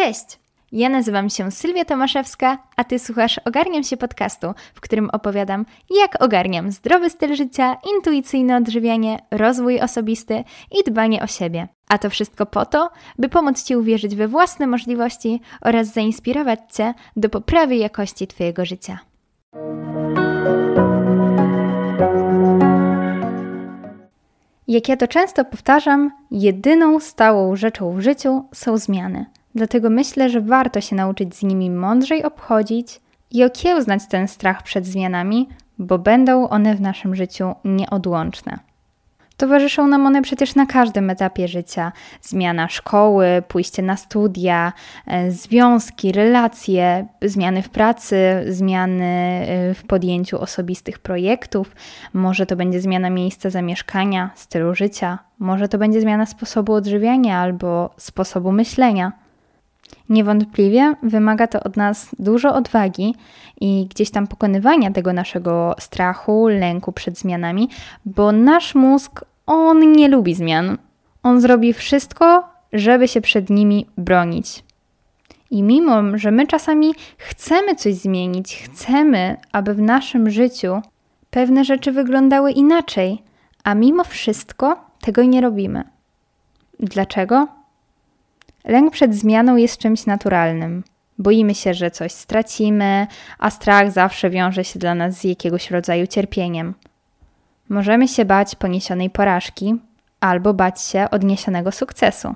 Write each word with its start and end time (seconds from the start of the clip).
Cześć! 0.00 0.40
Ja 0.72 0.88
nazywam 0.88 1.30
się 1.30 1.50
Sylwia 1.50 1.84
Tomaszewska, 1.84 2.58
a 2.76 2.84
Ty 2.84 2.98
słuchasz 2.98 3.40
Ogarniam 3.44 3.82
się 3.82 3.96
podcastu, 3.96 4.46
w 4.74 4.80
którym 4.80 5.10
opowiadam, 5.10 5.66
jak 5.90 6.22
ogarniam 6.22 6.72
zdrowy 6.72 7.10
styl 7.10 7.36
życia, 7.36 7.76
intuicyjne 7.96 8.56
odżywianie, 8.56 9.18
rozwój 9.30 9.80
osobisty 9.80 10.44
i 10.70 10.90
dbanie 10.90 11.22
o 11.22 11.26
siebie. 11.26 11.68
A 11.88 11.98
to 11.98 12.10
wszystko 12.10 12.46
po 12.46 12.66
to, 12.66 12.90
by 13.18 13.28
pomóc 13.28 13.64
Ci 13.64 13.76
uwierzyć 13.76 14.16
we 14.16 14.28
własne 14.28 14.66
możliwości 14.66 15.40
oraz 15.60 15.86
zainspirować 15.86 16.60
Cię 16.72 16.94
do 17.16 17.28
poprawy 17.28 17.76
jakości 17.76 18.26
Twojego 18.26 18.64
życia. 18.64 18.98
Jak 24.68 24.88
ja 24.88 24.96
to 24.96 25.08
często 25.08 25.44
powtarzam, 25.44 26.10
jedyną 26.30 27.00
stałą 27.00 27.56
rzeczą 27.56 27.92
w 27.92 28.00
życiu 28.00 28.44
są 28.52 28.78
zmiany. 28.78 29.26
Dlatego 29.54 29.90
myślę, 29.90 30.30
że 30.30 30.40
warto 30.40 30.80
się 30.80 30.96
nauczyć 30.96 31.36
z 31.36 31.42
nimi 31.42 31.70
mądrzej 31.70 32.22
obchodzić 32.22 33.00
i 33.30 33.44
okiełznać 33.44 34.02
ten 34.08 34.28
strach 34.28 34.62
przed 34.62 34.86
zmianami, 34.86 35.48
bo 35.78 35.98
będą 35.98 36.48
one 36.48 36.74
w 36.74 36.80
naszym 36.80 37.14
życiu 37.14 37.54
nieodłączne. 37.64 38.58
Towarzyszą 39.36 39.86
nam 39.86 40.06
one 40.06 40.22
przecież 40.22 40.54
na 40.54 40.66
każdym 40.66 41.10
etapie 41.10 41.48
życia. 41.48 41.92
Zmiana 42.22 42.68
szkoły, 42.68 43.42
pójście 43.48 43.82
na 43.82 43.96
studia, 43.96 44.72
e, 45.06 45.30
związki, 45.30 46.12
relacje, 46.12 47.06
zmiany 47.22 47.62
w 47.62 47.68
pracy, 47.68 48.44
zmiany 48.48 49.04
e, 49.04 49.74
w 49.74 49.82
podjęciu 49.86 50.40
osobistych 50.40 50.98
projektów. 50.98 51.76
Może 52.12 52.46
to 52.46 52.56
będzie 52.56 52.80
zmiana 52.80 53.10
miejsca 53.10 53.50
zamieszkania, 53.50 54.30
stylu 54.34 54.74
życia, 54.74 55.18
może 55.38 55.68
to 55.68 55.78
będzie 55.78 56.00
zmiana 56.00 56.26
sposobu 56.26 56.72
odżywiania 56.72 57.38
albo 57.38 57.90
sposobu 57.96 58.52
myślenia. 58.52 59.12
Niewątpliwie 60.10 60.94
wymaga 61.02 61.46
to 61.46 61.62
od 61.62 61.76
nas 61.76 62.08
dużo 62.18 62.54
odwagi 62.54 63.14
i 63.60 63.86
gdzieś 63.90 64.10
tam 64.10 64.26
pokonywania 64.26 64.90
tego 64.90 65.12
naszego 65.12 65.74
strachu, 65.78 66.48
lęku 66.48 66.92
przed 66.92 67.18
zmianami, 67.18 67.68
bo 68.04 68.32
nasz 68.32 68.74
mózg, 68.74 69.24
on 69.46 69.92
nie 69.92 70.08
lubi 70.08 70.34
zmian. 70.34 70.78
On 71.22 71.40
zrobi 71.40 71.72
wszystko, 71.72 72.44
żeby 72.72 73.08
się 73.08 73.20
przed 73.20 73.50
nimi 73.50 73.86
bronić. 73.96 74.64
I 75.50 75.62
mimo, 75.62 76.18
że 76.18 76.30
my 76.30 76.46
czasami 76.46 76.94
chcemy 77.18 77.74
coś 77.76 77.94
zmienić, 77.94 78.56
chcemy, 78.56 79.36
aby 79.52 79.74
w 79.74 79.80
naszym 79.80 80.30
życiu 80.30 80.82
pewne 81.30 81.64
rzeczy 81.64 81.92
wyglądały 81.92 82.52
inaczej, 82.52 83.22
a 83.64 83.74
mimo 83.74 84.04
wszystko 84.04 84.80
tego 85.00 85.22
nie 85.22 85.40
robimy. 85.40 85.84
Dlaczego? 86.80 87.59
Lęk 88.64 88.92
przed 88.92 89.14
zmianą 89.14 89.56
jest 89.56 89.78
czymś 89.78 90.06
naturalnym. 90.06 90.84
Boimy 91.18 91.54
się, 91.54 91.74
że 91.74 91.90
coś 91.90 92.12
stracimy, 92.12 93.06
a 93.38 93.50
strach 93.50 93.92
zawsze 93.92 94.30
wiąże 94.30 94.64
się 94.64 94.78
dla 94.78 94.94
nas 94.94 95.14
z 95.14 95.24
jakiegoś 95.24 95.70
rodzaju 95.70 96.06
cierpieniem. 96.06 96.74
Możemy 97.68 98.08
się 98.08 98.24
bać 98.24 98.54
poniesionej 98.54 99.10
porażki 99.10 99.74
albo 100.20 100.54
bać 100.54 100.82
się 100.82 101.06
odniesionego 101.10 101.72
sukcesu. 101.72 102.34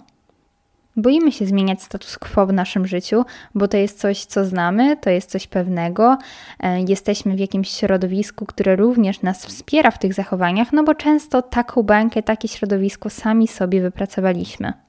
Boimy 0.97 1.33
się 1.33 1.47
zmieniać 1.47 1.83
status 1.83 2.19
quo 2.19 2.47
w 2.47 2.53
naszym 2.53 2.87
życiu, 2.87 3.25
bo 3.55 3.69
to 3.69 3.77
jest 3.77 4.01
coś, 4.01 4.25
co 4.25 4.45
znamy, 4.45 4.97
to 4.97 5.11
jest 5.11 5.31
coś 5.31 5.47
pewnego. 5.47 6.19
E, 6.61 6.81
jesteśmy 6.81 7.37
w 7.37 7.39
jakimś 7.39 7.69
środowisku, 7.69 8.47
które 8.47 8.77
również 8.77 9.23
nas 9.23 9.47
wspiera 9.47 9.91
w 9.91 9.99
tych 9.99 10.15
zachowaniach, 10.15 10.73
no 10.73 10.85
bo 10.85 10.95
często 10.95 11.43
taką 11.43 11.83
bańkę, 11.83 12.23
takie 12.23 12.49
środowisko 12.49 13.11
sami 13.11 13.49
sobie 13.49 13.81
wypracowaliśmy. 13.81 14.84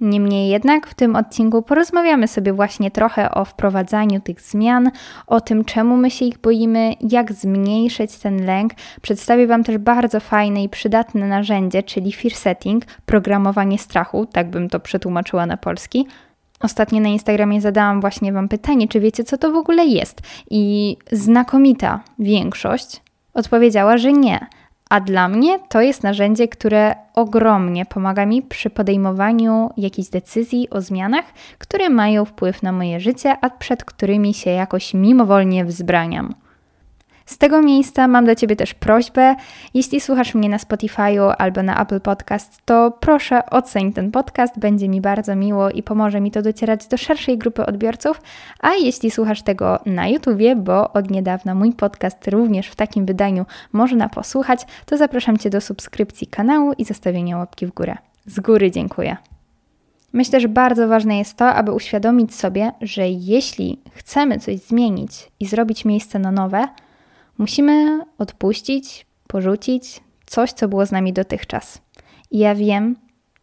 Niemniej 0.00 0.48
jednak 0.48 0.86
w 0.86 0.94
tym 0.94 1.16
odcinku 1.16 1.62
porozmawiamy 1.62 2.28
sobie 2.28 2.52
właśnie 2.52 2.90
trochę 2.90 3.30
o 3.30 3.44
wprowadzaniu 3.44 4.20
tych 4.20 4.40
zmian, 4.40 4.90
o 5.26 5.40
tym 5.40 5.64
czemu 5.64 5.96
my 5.96 6.10
się 6.10 6.24
ich 6.24 6.38
boimy, 6.38 6.92
jak 7.10 7.32
zmniejszyć 7.32 8.18
ten 8.18 8.46
lęk. 8.46 8.72
Przedstawię 9.02 9.46
Wam 9.46 9.64
też 9.64 9.78
bardzo 9.78 10.20
fajne 10.20 10.62
i 10.62 10.68
przydatne 10.68 11.26
narzędzie, 11.26 11.82
czyli 11.82 12.12
fear 12.12 12.34
setting, 12.34 12.84
programowanie 13.06 13.78
strachu, 13.78 14.26
tak 14.26 14.50
bym 14.50 14.68
to 14.68 14.80
przetłumaczyła 14.80 15.46
na 15.46 15.56
polski. 15.56 16.06
Ostatnio 16.60 17.00
na 17.00 17.08
Instagramie 17.08 17.60
zadałam 17.60 18.00
właśnie 18.00 18.32
Wam 18.32 18.48
pytanie, 18.48 18.88
czy 18.88 19.00
wiecie, 19.00 19.24
co 19.24 19.38
to 19.38 19.52
w 19.52 19.56
ogóle 19.56 19.86
jest? 19.86 20.20
I 20.50 20.96
znakomita 21.12 22.00
większość 22.18 23.00
odpowiedziała, 23.34 23.98
że 23.98 24.12
nie 24.12 24.46
a 24.90 25.00
dla 25.00 25.28
mnie 25.28 25.58
to 25.68 25.80
jest 25.80 26.02
narzędzie, 26.02 26.48
które 26.48 26.94
ogromnie 27.14 27.86
pomaga 27.86 28.26
mi 28.26 28.42
przy 28.42 28.70
podejmowaniu 28.70 29.70
jakichś 29.76 30.08
decyzji 30.08 30.70
o 30.70 30.80
zmianach, 30.80 31.24
które 31.58 31.90
mają 31.90 32.24
wpływ 32.24 32.62
na 32.62 32.72
moje 32.72 33.00
życie, 33.00 33.36
a 33.40 33.50
przed 33.50 33.84
którymi 33.84 34.34
się 34.34 34.50
jakoś 34.50 34.94
mimowolnie 34.94 35.64
wzbraniam. 35.64 36.34
Z 37.26 37.38
tego 37.38 37.62
miejsca 37.62 38.08
mam 38.08 38.26
do 38.26 38.34
Ciebie 38.34 38.56
też 38.56 38.74
prośbę. 38.74 39.36
Jeśli 39.74 40.00
słuchasz 40.00 40.34
mnie 40.34 40.48
na 40.48 40.56
Spotify'u 40.56 41.34
albo 41.38 41.62
na 41.62 41.82
Apple 41.82 42.00
Podcast, 42.00 42.58
to 42.64 42.90
proszę 43.00 43.50
oceń 43.50 43.92
ten 43.92 44.10
podcast, 44.10 44.58
będzie 44.58 44.88
mi 44.88 45.00
bardzo 45.00 45.36
miło 45.36 45.70
i 45.70 45.82
pomoże 45.82 46.20
mi 46.20 46.30
to 46.30 46.42
docierać 46.42 46.86
do 46.86 46.96
szerszej 46.96 47.38
grupy 47.38 47.66
odbiorców. 47.66 48.20
A 48.60 48.74
jeśli 48.74 49.10
słuchasz 49.10 49.42
tego 49.42 49.78
na 49.86 50.08
YouTubie, 50.08 50.56
bo 50.56 50.92
od 50.92 51.10
niedawna 51.10 51.54
mój 51.54 51.72
podcast 51.72 52.28
również 52.28 52.68
w 52.68 52.76
takim 52.76 53.06
wydaniu 53.06 53.46
można 53.72 54.08
posłuchać, 54.08 54.66
to 54.86 54.96
zapraszam 54.96 55.38
Cię 55.38 55.50
do 55.50 55.60
subskrypcji 55.60 56.26
kanału 56.26 56.72
i 56.78 56.84
zostawienia 56.84 57.38
łapki 57.38 57.66
w 57.66 57.70
górę. 57.70 57.96
Z 58.26 58.40
góry 58.40 58.70
dziękuję. 58.70 59.16
Myślę, 60.12 60.40
że 60.40 60.48
bardzo 60.48 60.88
ważne 60.88 61.18
jest 61.18 61.36
to, 61.36 61.48
aby 61.48 61.72
uświadomić 61.72 62.34
sobie, 62.34 62.72
że 62.80 63.08
jeśli 63.08 63.80
chcemy 63.94 64.38
coś 64.38 64.58
zmienić 64.58 65.30
i 65.40 65.46
zrobić 65.46 65.84
miejsce 65.84 66.18
na 66.18 66.32
nowe, 66.32 66.68
Musimy 67.38 68.00
odpuścić, 68.18 69.06
porzucić 69.26 70.00
coś, 70.26 70.52
co 70.52 70.68
było 70.68 70.86
z 70.86 70.92
nami 70.92 71.12
dotychczas. 71.12 71.82
I 72.30 72.38
ja 72.38 72.54
wiem, 72.54 72.96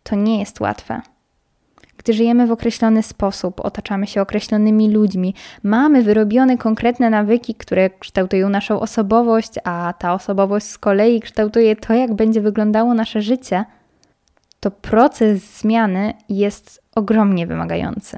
to 0.04 0.16
nie 0.16 0.40
jest 0.40 0.60
łatwe. 0.60 1.02
Gdy 1.98 2.14
żyjemy 2.14 2.48
w 2.48 2.52
określony 2.52 3.04
sposób, 3.04 3.60
otaczamy 3.60 4.08
się 4.08 4.22
określonymi 4.22 4.92
ludźmi, 4.92 5.36
mamy 5.64 6.02
wyrobione 6.02 6.58
konkretne 6.58 7.10
nawyki, 7.10 7.56
które 7.56 7.90
kształtują 7.90 8.50
naszą 8.50 8.80
osobowość, 8.80 9.52
a 9.64 9.94
ta 10.00 10.14
osobowość 10.14 10.66
z 10.66 10.78
kolei 10.78 11.20
kształtuje 11.20 11.76
to, 11.76 11.94
jak 11.94 12.14
będzie 12.14 12.42
wyglądało 12.42 12.94
nasze 12.94 13.22
życie, 13.22 13.66
to 14.60 14.72
proces 14.72 15.60
zmiany 15.60 16.14
jest 16.30 16.82
ogromnie 16.96 17.48
wymagający. 17.48 18.18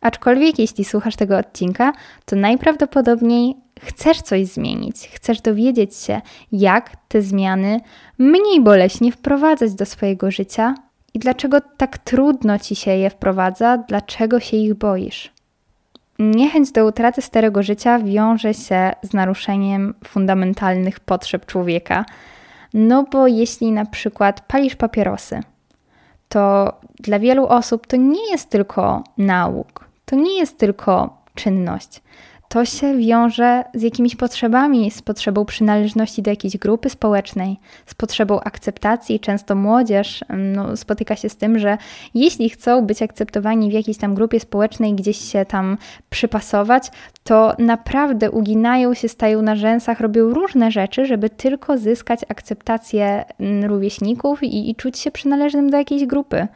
Aczkolwiek, 0.00 0.58
jeśli 0.58 0.84
słuchasz 0.84 1.16
tego 1.16 1.38
odcinka, 1.38 1.92
to 2.24 2.36
najprawdopodobniej 2.36 3.56
chcesz 3.80 4.22
coś 4.22 4.46
zmienić, 4.46 5.08
chcesz 5.08 5.40
dowiedzieć 5.40 5.96
się, 5.96 6.20
jak 6.52 6.96
te 7.08 7.22
zmiany 7.22 7.80
mniej 8.18 8.60
boleśnie 8.60 9.12
wprowadzać 9.12 9.74
do 9.74 9.86
swojego 9.86 10.30
życia 10.30 10.74
i 11.14 11.18
dlaczego 11.18 11.60
tak 11.76 11.98
trudno 11.98 12.58
ci 12.58 12.76
się 12.76 12.90
je 12.90 13.10
wprowadza, 13.10 13.78
dlaczego 13.78 14.40
się 14.40 14.56
ich 14.56 14.74
boisz. 14.74 15.32
Niechęć 16.18 16.72
do 16.72 16.86
utraty 16.86 17.22
starego 17.22 17.62
życia 17.62 17.98
wiąże 17.98 18.54
się 18.54 18.92
z 19.02 19.12
naruszeniem 19.12 19.94
fundamentalnych 20.06 21.00
potrzeb 21.00 21.46
człowieka. 21.46 22.04
No 22.74 23.04
bo 23.12 23.26
jeśli 23.26 23.72
na 23.72 23.84
przykład 23.84 24.40
palisz 24.40 24.76
papierosy, 24.76 25.40
to 26.28 26.72
dla 27.00 27.18
wielu 27.18 27.46
osób 27.46 27.86
to 27.86 27.96
nie 27.96 28.30
jest 28.30 28.50
tylko 28.50 29.04
nauk, 29.18 29.84
to 30.04 30.16
nie 30.16 30.38
jest 30.38 30.58
tylko 30.58 31.18
czynność 31.34 32.02
to 32.54 32.64
się 32.64 32.96
wiąże 32.98 33.64
z 33.74 33.82
jakimiś 33.82 34.16
potrzebami, 34.16 34.90
z 34.90 35.02
potrzebą 35.02 35.44
przynależności 35.44 36.22
do 36.22 36.30
jakiejś 36.30 36.56
grupy 36.56 36.90
społecznej, 36.90 37.56
z 37.86 37.94
potrzebą 37.94 38.40
akceptacji. 38.40 39.20
Często 39.20 39.54
młodzież 39.54 40.24
no, 40.28 40.76
spotyka 40.76 41.16
się 41.16 41.28
z 41.28 41.36
tym, 41.36 41.58
że 41.58 41.78
jeśli 42.14 42.50
chcą 42.50 42.86
być 42.86 43.02
akceptowani 43.02 43.70
w 43.70 43.72
jakiejś 43.72 43.98
tam 43.98 44.14
grupie 44.14 44.40
społecznej, 44.40 44.94
gdzieś 44.94 45.32
się 45.32 45.44
tam 45.44 45.78
przypasować, 46.10 46.90
to 47.24 47.54
naprawdę 47.58 48.30
uginają 48.30 48.94
się, 48.94 49.08
stają 49.08 49.42
na 49.42 49.56
rzęsach, 49.56 50.00
robią 50.00 50.30
różne 50.30 50.70
rzeczy, 50.70 51.06
żeby 51.06 51.30
tylko 51.30 51.78
zyskać 51.78 52.20
akceptację 52.28 53.24
rówieśników 53.66 54.42
i, 54.42 54.70
i 54.70 54.74
czuć 54.74 54.98
się 54.98 55.10
przynależnym 55.10 55.70
do 55.70 55.76
jakiejś 55.76 56.06
grupy. 56.06 56.48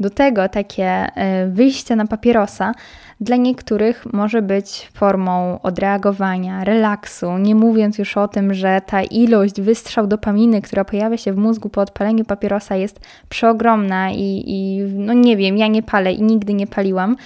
Do 0.00 0.10
tego 0.10 0.48
takie 0.48 0.84
e, 0.84 1.46
wyjście 1.46 1.96
na 1.96 2.06
papierosa 2.06 2.72
dla 3.20 3.36
niektórych 3.36 4.06
może 4.12 4.42
być 4.42 4.90
formą 4.94 5.58
odreagowania, 5.62 6.64
relaksu, 6.64 7.38
nie 7.38 7.54
mówiąc 7.54 7.98
już 7.98 8.16
o 8.16 8.28
tym, 8.28 8.54
że 8.54 8.80
ta 8.86 9.02
ilość 9.02 9.60
wystrzał 9.60 10.06
dopaminy, 10.06 10.62
która 10.62 10.84
pojawia 10.84 11.16
się 11.16 11.32
w 11.32 11.36
mózgu 11.36 11.68
po 11.68 11.80
odpaleniu 11.80 12.24
papierosa 12.24 12.76
jest 12.76 13.00
przeogromna 13.28 14.10
i, 14.10 14.44
i 14.46 14.82
no 14.96 15.12
nie 15.12 15.36
wiem, 15.36 15.56
ja 15.56 15.66
nie 15.66 15.82
palę 15.82 16.12
i 16.12 16.22
nigdy 16.22 16.54
nie 16.54 16.66
paliłam, 16.66 17.16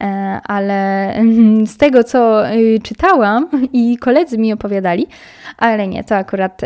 e, 0.00 0.40
ale 0.44 1.12
z 1.72 1.76
tego 1.76 2.04
co 2.04 2.50
y, 2.52 2.78
czytałam 2.82 3.48
i 3.72 3.96
koledzy 3.96 4.38
mi 4.38 4.52
opowiadali, 4.52 5.06
ale 5.58 5.88
nie, 5.88 6.04
to 6.04 6.16
akurat 6.16 6.62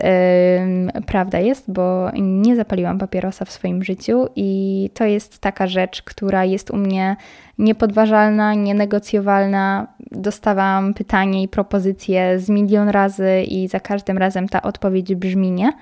prawda 1.06 1.38
jest, 1.38 1.72
bo 1.72 2.10
nie 2.18 2.56
zapaliłam 2.56 2.98
papierosa 2.98 3.44
w 3.44 3.50
swoim 3.50 3.84
życiu 3.84 4.28
i 4.36 4.90
to 4.94 5.04
jest 5.04 5.38
taka 5.38 5.66
rzecz, 5.66 6.02
która 6.02 6.44
jest 6.44 6.70
u 6.70 6.76
mnie 6.76 7.16
niepodważalna, 7.58 8.54
nienegocjowalna. 8.76 9.86
Dostawałam 10.12 10.94
pytanie 10.94 11.42
i 11.42 11.48
propozycje 11.48 12.40
z 12.40 12.48
milion 12.48 12.88
razy 12.88 13.42
i 13.42 13.68
za 13.68 13.80
każdym 13.80 14.18
razem 14.18 14.48
ta 14.48 14.62
odpowiedź 14.62 15.14
brzmi 15.14 15.50
nie. 15.50 15.72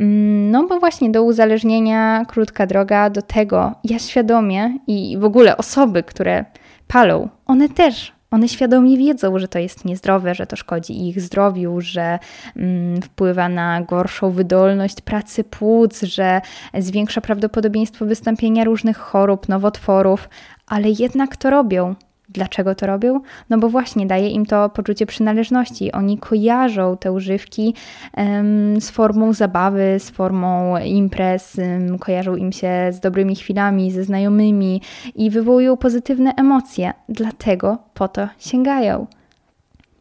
Mm, 0.00 0.50
no 0.50 0.66
bo 0.66 0.80
właśnie 0.80 1.10
do 1.10 1.22
uzależnienia 1.22 2.24
krótka 2.28 2.66
droga, 2.66 3.10
do 3.10 3.22
tego 3.22 3.74
ja 3.84 3.98
świadomie 3.98 4.78
i 4.86 5.16
w 5.18 5.24
ogóle 5.24 5.56
osoby, 5.56 6.02
które 6.02 6.44
palą, 6.88 7.28
one 7.46 7.68
też 7.68 8.12
one 8.30 8.48
świadomie 8.48 8.96
wiedzą, 8.96 9.38
że 9.38 9.48
to 9.48 9.58
jest 9.58 9.84
niezdrowe, 9.84 10.34
że 10.34 10.46
to 10.46 10.56
szkodzi 10.56 11.08
ich 11.08 11.20
zdrowiu, 11.20 11.80
że 11.80 12.18
mm, 12.56 13.02
wpływa 13.02 13.48
na 13.48 13.82
gorszą 13.82 14.30
wydolność 14.30 15.00
pracy 15.00 15.44
płuc, 15.44 16.02
że 16.02 16.40
zwiększa 16.78 17.20
prawdopodobieństwo 17.20 18.06
wystąpienia 18.06 18.64
różnych 18.64 18.96
chorób, 18.96 19.48
nowotworów, 19.48 20.28
ale 20.66 20.88
jednak 20.90 21.36
to 21.36 21.50
robią. 21.50 21.94
Dlaczego 22.32 22.74
to 22.74 22.86
robią? 22.86 23.20
No 23.50 23.58
bo 23.58 23.68
właśnie 23.68 24.06
daje 24.06 24.28
im 24.28 24.46
to 24.46 24.68
poczucie 24.68 25.06
przynależności. 25.06 25.92
Oni 25.92 26.18
kojarzą 26.18 26.96
te 26.96 27.12
używki 27.12 27.74
um, 28.16 28.80
z 28.80 28.90
formą 28.90 29.32
zabawy, 29.32 29.96
z 29.98 30.10
formą 30.10 30.78
imprez, 30.78 31.58
um, 31.58 31.98
kojarzą 31.98 32.36
im 32.36 32.52
się 32.52 32.72
z 32.90 33.00
dobrymi 33.00 33.36
chwilami, 33.36 33.90
ze 33.90 34.04
znajomymi 34.04 34.82
i 35.14 35.30
wywołują 35.30 35.76
pozytywne 35.76 36.32
emocje. 36.36 36.92
Dlatego 37.08 37.78
po 37.94 38.08
to 38.08 38.28
sięgają. 38.38 39.06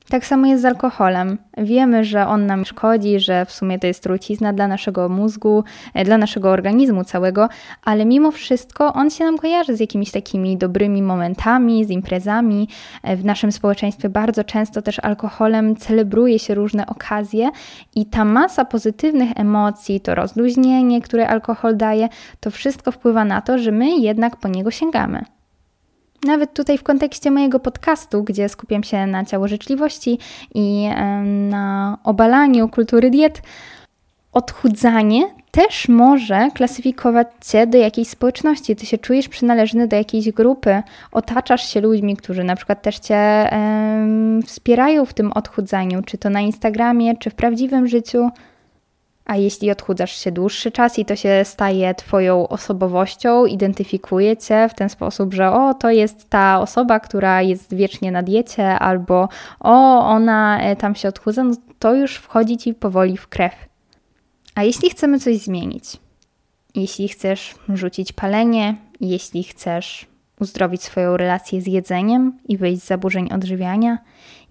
Tak 0.10 0.26
samo 0.26 0.48
jest 0.48 0.62
z 0.62 0.66
alkoholem. 0.66 1.38
Wiemy, 1.58 2.06
że 2.06 2.28
on 2.28 2.46
nam 2.46 2.66
szkodzi, 2.66 3.20
że 3.20 3.46
w 3.46 3.52
sumie 3.52 3.80
to 3.80 3.88
jest 3.88 4.04
trucizna 4.04 4.54
dla 4.54 4.68
naszego 4.68 5.10
mózgu, 5.10 5.64
e, 5.94 6.04
dla 6.06 6.18
naszego 6.18 6.50
organizmu 6.50 7.04
całego, 7.04 7.50
ale 7.84 8.06
mimo 8.06 8.32
wszystko 8.32 8.94
on 8.94 9.10
się 9.10 9.24
nam 9.24 9.38
kojarzy 9.38 9.76
z 9.76 9.80
jakimiś 9.80 10.12
takimi 10.12 10.58
dobrymi 10.58 11.02
momentami, 11.02 11.86
z 11.86 11.90
imprezami. 11.90 12.68
E, 13.04 13.16
w 13.16 13.26
naszym 13.26 13.52
społeczeństwie 13.52 14.10
bardzo 14.10 14.44
często 14.44 14.82
też 14.82 15.00
alkoholem 15.00 15.76
celebruje 15.76 16.40
się 16.40 16.56
różne 16.56 16.88
okazje 16.88 17.50
i 17.96 18.06
ta 18.06 18.26
masa 18.26 18.66
pozytywnych 18.66 19.30
emocji, 19.36 20.00
to 20.00 20.16
rozluźnienie, 20.16 21.02
które 21.02 21.28
alkohol 21.28 21.78
daje, 21.78 22.10
to 22.40 22.52
wszystko 22.52 22.92
wpływa 22.92 23.26
na 23.26 23.42
to, 23.42 23.58
że 23.58 23.72
my 23.72 23.98
jednak 23.98 24.38
po 24.38 24.48
niego 24.48 24.72
sięgamy. 24.72 25.39
Nawet 26.24 26.54
tutaj 26.54 26.78
w 26.78 26.84
kontekście 26.84 27.32
mojego 27.32 27.60
podcastu, 27.60 28.24
gdzie 28.24 28.50
skupiam 28.50 28.84
się 28.84 29.08
na 29.08 29.26
ciałożyczliwości 29.26 30.20
i 30.56 30.90
na 31.50 31.98
obalaniu 32.04 32.70
kultury 32.70 33.10
diet, 33.10 33.42
odchudzanie 34.34 35.24
też 35.52 35.88
może 35.90 36.50
klasyfikować 36.54 37.28
cię 37.42 37.68
do 37.68 37.78
jakiejś 37.78 38.08
społeczności. 38.08 38.76
Ty 38.76 38.86
się 38.86 38.98
czujesz 38.98 39.30
przynależny 39.30 39.88
do 39.88 39.96
jakiejś 39.96 40.32
grupy, 40.32 40.84
otaczasz 41.12 41.74
się 41.74 41.82
ludźmi, 41.82 42.18
którzy 42.18 42.44
na 42.44 42.56
przykład 42.56 42.82
też 42.82 43.00
cię 43.00 43.50
wspierają 44.46 45.06
w 45.06 45.14
tym 45.14 45.32
odchudzaniu, 45.32 46.02
czy 46.04 46.18
to 46.18 46.30
na 46.30 46.42
Instagramie, 46.42 47.18
czy 47.18 47.30
w 47.30 47.36
prawdziwym 47.36 47.88
życiu. 47.88 48.30
A 49.30 49.36
jeśli 49.36 49.72
odchudzasz 49.72 50.24
się 50.24 50.32
dłuższy 50.32 50.72
czas 50.72 51.00
i 51.00 51.06
to 51.06 51.16
się 51.16 51.42
staje 51.44 51.96
Twoją 51.96 52.48
osobowością, 52.48 53.46
identyfikuje 53.46 54.38
Cię 54.38 54.70
w 54.70 54.74
ten 54.74 54.90
sposób, 54.90 55.34
że 55.34 55.52
o, 55.52 55.74
to 55.74 55.90
jest 55.90 56.30
ta 56.30 56.62
osoba, 56.62 57.00
która 57.00 57.42
jest 57.42 57.74
wiecznie 57.74 58.12
na 58.12 58.24
diecie, 58.24 58.80
albo 58.80 59.30
o, 59.60 60.06
ona 60.06 60.62
e, 60.62 60.76
tam 60.76 60.96
się 60.96 61.10
odchudza, 61.10 61.44
no 61.44 61.56
to 61.80 61.94
już 61.94 62.16
wchodzi 62.16 62.58
Ci 62.58 62.74
powoli 62.74 63.18
w 63.18 63.28
krew. 63.28 63.54
A 64.56 64.64
jeśli 64.64 64.90
chcemy 64.90 65.20
coś 65.20 65.38
zmienić, 65.38 65.86
jeśli 66.76 67.08
chcesz 67.08 67.56
rzucić 67.74 68.14
palenie, 68.14 68.76
jeśli 69.02 69.44
chcesz 69.44 70.06
uzdrowić 70.40 70.84
swoją 70.84 71.18
relację 71.18 71.62
z 71.62 71.68
jedzeniem 71.68 72.38
i 72.48 72.58
wyjść 72.58 72.84
z 72.84 72.88
zaburzeń 72.88 73.30
odżywiania, 73.34 73.98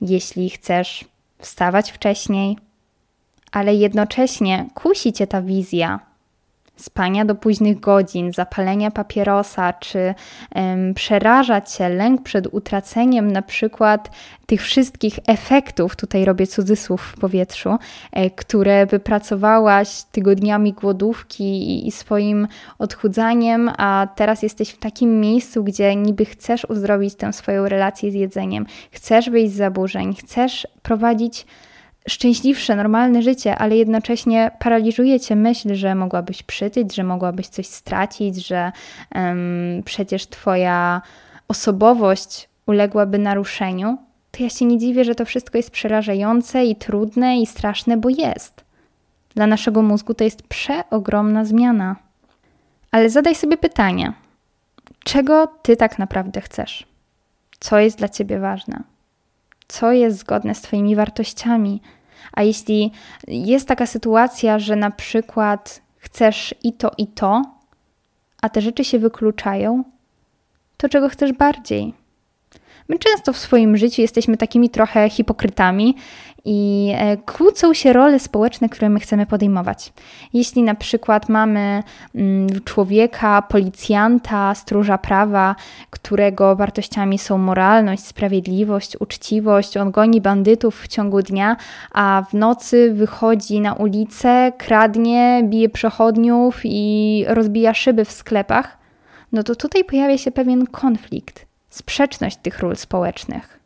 jeśli 0.01 0.51
chcesz 0.51 1.05
wstawać 1.39 1.93
wcześniej, 1.93 2.59
ale 3.53 3.75
jednocześnie 3.75 4.67
kusi 4.75 5.13
cię 5.13 5.27
ta 5.27 5.43
wizja 5.43 6.09
spania 6.79 7.25
do 7.25 7.35
późnych 7.35 7.81
godzin, 7.81 8.33
zapalenia 8.33 8.91
papierosa, 8.91 9.73
czy 9.73 10.15
um, 10.55 10.95
przeraża 10.95 11.61
cię 11.61 11.89
lęk 11.89 12.23
przed 12.23 12.55
utraceniem 12.55 13.33
na 13.33 13.43
przykład 13.43 14.11
tych 14.47 14.63
wszystkich 14.63 15.19
efektów, 15.27 15.97
tutaj 15.97 16.25
robię 16.25 16.47
cudzysłów 16.47 17.03
w 17.03 17.21
powietrzu, 17.21 17.79
e, 18.13 18.31
które 18.31 18.87
wypracowałaś 18.87 20.03
tygodniami 20.13 20.73
głodówki 20.73 21.45
i, 21.45 21.89
i 21.89 21.93
swoim 21.93 22.49
odchudzaniem, 22.79 23.71
a 23.79 24.09
teraz 24.17 24.43
jesteś 24.43 24.71
w 24.71 24.79
takim 24.79 25.21
miejscu, 25.21 25.65
gdzie 25.65 25.97
niby 25.97 26.25
chcesz 26.25 26.65
uzdrowić 26.65 27.15
tę 27.15 27.33
swoją 27.33 27.69
relację 27.69 28.11
z 28.11 28.15
jedzeniem, 28.15 28.67
chcesz 28.91 29.31
wyjść 29.31 29.53
z 29.53 29.57
zaburzeń, 29.57 30.15
chcesz 30.15 30.67
prowadzić 30.83 31.47
szczęśliwsze, 32.09 32.77
normalne 32.77 33.23
życie, 33.23 33.57
ale 33.57 33.77
jednocześnie 33.77 34.51
paraliżuje 34.59 35.21
cię 35.21 35.37
myśl, 35.37 35.75
że 35.75 35.95
mogłabyś 35.95 36.43
przytyć, 36.43 36.95
że 36.95 37.05
mogłabyś 37.05 37.49
coś 37.49 37.67
stracić, 37.67 38.47
że 38.47 38.73
um, 39.15 39.83
przecież 39.85 40.27
twoja 40.27 41.03
osobowość 41.49 42.49
uległaby 42.67 43.19
naruszeniu, 43.19 43.99
to 44.31 44.43
ja 44.43 44.51
się 44.51 44.65
nie 44.65 44.79
dziwię, 44.79 45.05
że 45.05 45.15
to 45.15 45.25
wszystko 45.25 45.59
jest 45.59 45.71
przerażające 45.71 46.65
i 46.65 46.77
trudne 46.77 47.41
i 47.41 47.47
straszne, 47.47 47.97
bo 47.97 48.09
jest. 48.09 48.65
Dla 49.35 49.47
naszego 49.47 49.83
mózgu 49.83 50.15
to 50.15 50.25
jest 50.25 50.43
przeogromna 50.43 51.45
zmiana. 51.45 51.97
Ale 52.91 53.11
zadaj 53.11 53.35
sobie 53.35 53.57
pytanie: 53.57 54.13
czego 55.05 55.47
ty 55.63 55.77
tak 55.77 55.99
naprawdę 55.99 56.41
chcesz? 56.41 56.87
Co 57.61 57.79
jest 57.79 57.99
dla 57.99 58.09
ciebie 58.09 58.39
ważne? 58.39 58.83
Co 59.69 59.93
jest 59.93 60.19
zgodne 60.19 60.55
z 60.55 60.61
Twoimi 60.61 60.97
wartościami? 60.97 61.81
A 62.33 62.43
jeśli 62.43 62.93
jest 63.29 63.69
taka 63.69 63.87
sytuacja, 63.87 64.59
że 64.59 64.77
na 64.77 64.91
przykład 64.91 65.83
chcesz 65.97 66.55
i 66.63 66.73
to, 66.73 66.91
i 66.99 67.07
to, 67.07 67.43
a 68.43 68.49
te 68.49 68.61
rzeczy 68.61 68.85
się 68.85 68.99
wykluczają, 68.99 69.85
to 70.77 70.89
czego 70.89 71.09
chcesz 71.09 71.33
bardziej? 71.33 71.95
My 72.91 72.99
często 72.99 73.33
w 73.33 73.39
swoim 73.39 73.77
życiu 73.77 74.03
jesteśmy 74.03 74.37
takimi 74.37 74.71
trochę 74.71 75.11
hipokrytami 75.11 75.95
i 76.45 76.93
e, 76.97 77.17
kłócą 77.17 77.75
się 77.75 77.93
role 77.93 78.19
społeczne, 78.19 78.69
które 78.69 78.89
my 78.89 79.01
chcemy 79.01 79.27
podejmować. 79.27 79.93
Jeśli 80.33 80.63
na 80.63 80.75
przykład 80.75 81.29
mamy 81.29 81.83
mm, 82.15 82.49
człowieka, 82.65 83.43
policjanta, 83.43 84.55
stróża 84.55 84.99
prawa, 84.99 85.57
którego 85.91 86.57
wartościami 86.57 87.19
są 87.19 87.39
moralność, 87.39 88.07
sprawiedliwość, 88.07 88.97
uczciwość, 89.01 89.77
on 89.77 89.91
goni 89.91 90.21
bandytów 90.21 90.83
w 90.83 90.89
ciągu 90.89 91.23
dnia, 91.23 91.57
a 91.93 92.23
w 92.31 92.35
nocy 92.35 92.93
wychodzi 92.95 93.61
na 93.61 93.73
ulicę, 93.73 94.53
kradnie, 94.59 95.41
bije 95.45 95.69
przechodniów 95.69 96.61
i 96.65 97.25
rozbija 97.29 97.75
szyby 97.75 98.05
w 98.05 98.13
sklepach, 98.13 98.79
no 99.33 99.43
to 99.43 99.55
tutaj 99.55 99.85
pojawia 99.85 100.19
się 100.19 100.31
pewien 100.31 100.67
konflikt, 100.67 101.48
sprzeczność 101.71 102.37
tych 102.37 102.59
ról 102.59 102.77
społecznych. 102.77 103.61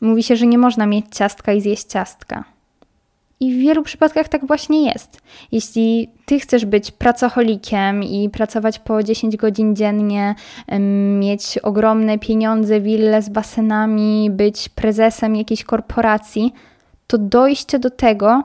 Mówi 0.00 0.22
się, 0.22 0.36
że 0.36 0.46
nie 0.46 0.58
można 0.58 0.86
mieć 0.86 1.06
ciastka 1.10 1.52
i 1.52 1.60
zjeść 1.60 1.84
ciastka. 1.84 2.44
I 3.40 3.54
w 3.54 3.58
wielu 3.58 3.82
przypadkach 3.82 4.28
tak 4.28 4.46
właśnie 4.46 4.86
jest. 4.86 5.20
Jeśli 5.52 6.08
ty 6.26 6.40
chcesz 6.40 6.64
być 6.64 6.90
pracocholikiem 6.90 8.02
i 8.02 8.30
pracować 8.30 8.78
po 8.78 9.02
10 9.02 9.36
godzin 9.36 9.76
dziennie, 9.76 10.34
mieć 11.18 11.58
ogromne 11.58 12.18
pieniądze, 12.18 12.80
wille 12.80 13.22
z 13.22 13.28
basenami, 13.28 14.30
być 14.30 14.68
prezesem 14.68 15.36
jakiejś 15.36 15.64
korporacji, 15.64 16.52
to 17.06 17.18
dojście 17.18 17.78
do 17.78 17.90
tego 17.90 18.42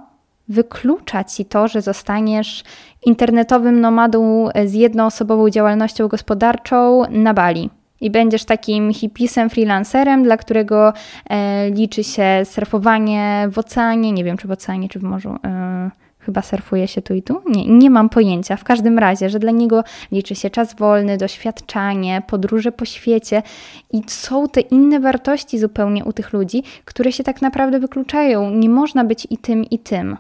wyklucza 0.48 1.24
ci 1.24 1.46
to, 1.46 1.68
że 1.68 1.82
zostaniesz 1.82 2.64
internetowym 3.06 3.82
nomadą 3.82 4.50
z 4.66 4.74
jednoosobową 4.74 5.50
działalnością 5.50 6.08
gospodarczą 6.08 7.04
na 7.10 7.34
Bali 7.34 7.70
i 8.02 8.12
będziesz 8.12 8.46
takim 8.46 8.94
hipisem, 8.94 9.50
freelancerem, 9.50 10.24
dla 10.24 10.38
którego 10.38 10.94
e, 11.30 11.70
liczy 11.70 12.04
się 12.04 12.42
surfowanie 12.44 13.48
w 13.52 13.58
oceanie, 13.58 14.12
nie 14.12 14.24
wiem 14.24 14.38
czy 14.38 14.48
w 14.48 14.52
oceanie, 14.52 14.90
czy 14.90 15.00
w 15.00 15.04
morzu, 15.04 15.36
e, 15.44 15.90
chyba 16.20 16.42
surfuje 16.42 16.88
się 16.88 17.02
tu 17.02 17.14
i 17.14 17.22
tu? 17.22 17.42
Nie, 17.46 17.68
nie 17.68 17.90
mam 17.90 18.10
pojęcia. 18.10 18.58
W 18.58 18.64
każdym 18.64 19.00
razie, 19.00 19.30
że 19.30 19.40
dla 19.40 19.52
niego 19.52 19.84
liczy 20.12 20.36
się 20.36 20.50
czas 20.50 20.76
wolny, 20.76 21.18
doświadczanie, 21.18 22.22
podróże 22.28 22.72
po 22.72 22.86
świecie 22.86 23.44
i 23.92 24.02
są 24.08 24.48
te 24.48 24.62
inne 24.62 25.00
wartości 25.00 25.60
zupełnie 25.60 26.06
u 26.06 26.14
tych 26.14 26.34
ludzi, 26.34 26.64
które 26.86 27.12
się 27.12 27.24
tak 27.24 27.42
naprawdę 27.42 27.80
wykluczają. 27.80 28.50
Nie 28.50 28.70
można 28.70 29.04
być 29.04 29.28
i 29.30 29.38
tym, 29.38 29.66
i 29.66 29.80
tym. 29.80 30.18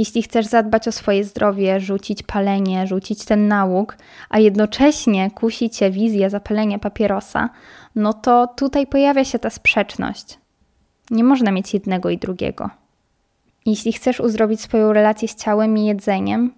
Jeśli 0.00 0.22
chcesz 0.22 0.46
zadbać 0.46 0.88
o 0.88 0.92
swoje 0.92 1.24
zdrowie, 1.24 1.80
rzucić 1.80 2.22
palenie, 2.22 2.86
rzucić 2.86 3.24
ten 3.24 3.48
nałóg, 3.48 3.96
a 4.28 4.38
jednocześnie 4.38 5.30
kusi 5.30 5.70
cię 5.70 5.90
wizja 5.90 6.28
zapalenia 6.28 6.78
papierosa, 6.78 7.50
no 7.94 8.12
to 8.12 8.46
tutaj 8.46 8.86
pojawia 8.86 9.24
się 9.24 9.38
ta 9.38 9.50
sprzeczność. 9.50 10.38
Nie 11.10 11.24
można 11.24 11.52
mieć 11.52 11.74
jednego 11.74 12.10
i 12.10 12.18
drugiego. 12.18 12.70
Jeśli 13.66 13.92
chcesz 13.92 14.20
uzdrowić 14.20 14.60
swoją 14.60 14.92
relację 14.92 15.28
z 15.28 15.34
ciałem 15.34 15.78
i 15.78 15.86
jedzeniem, 15.86 16.54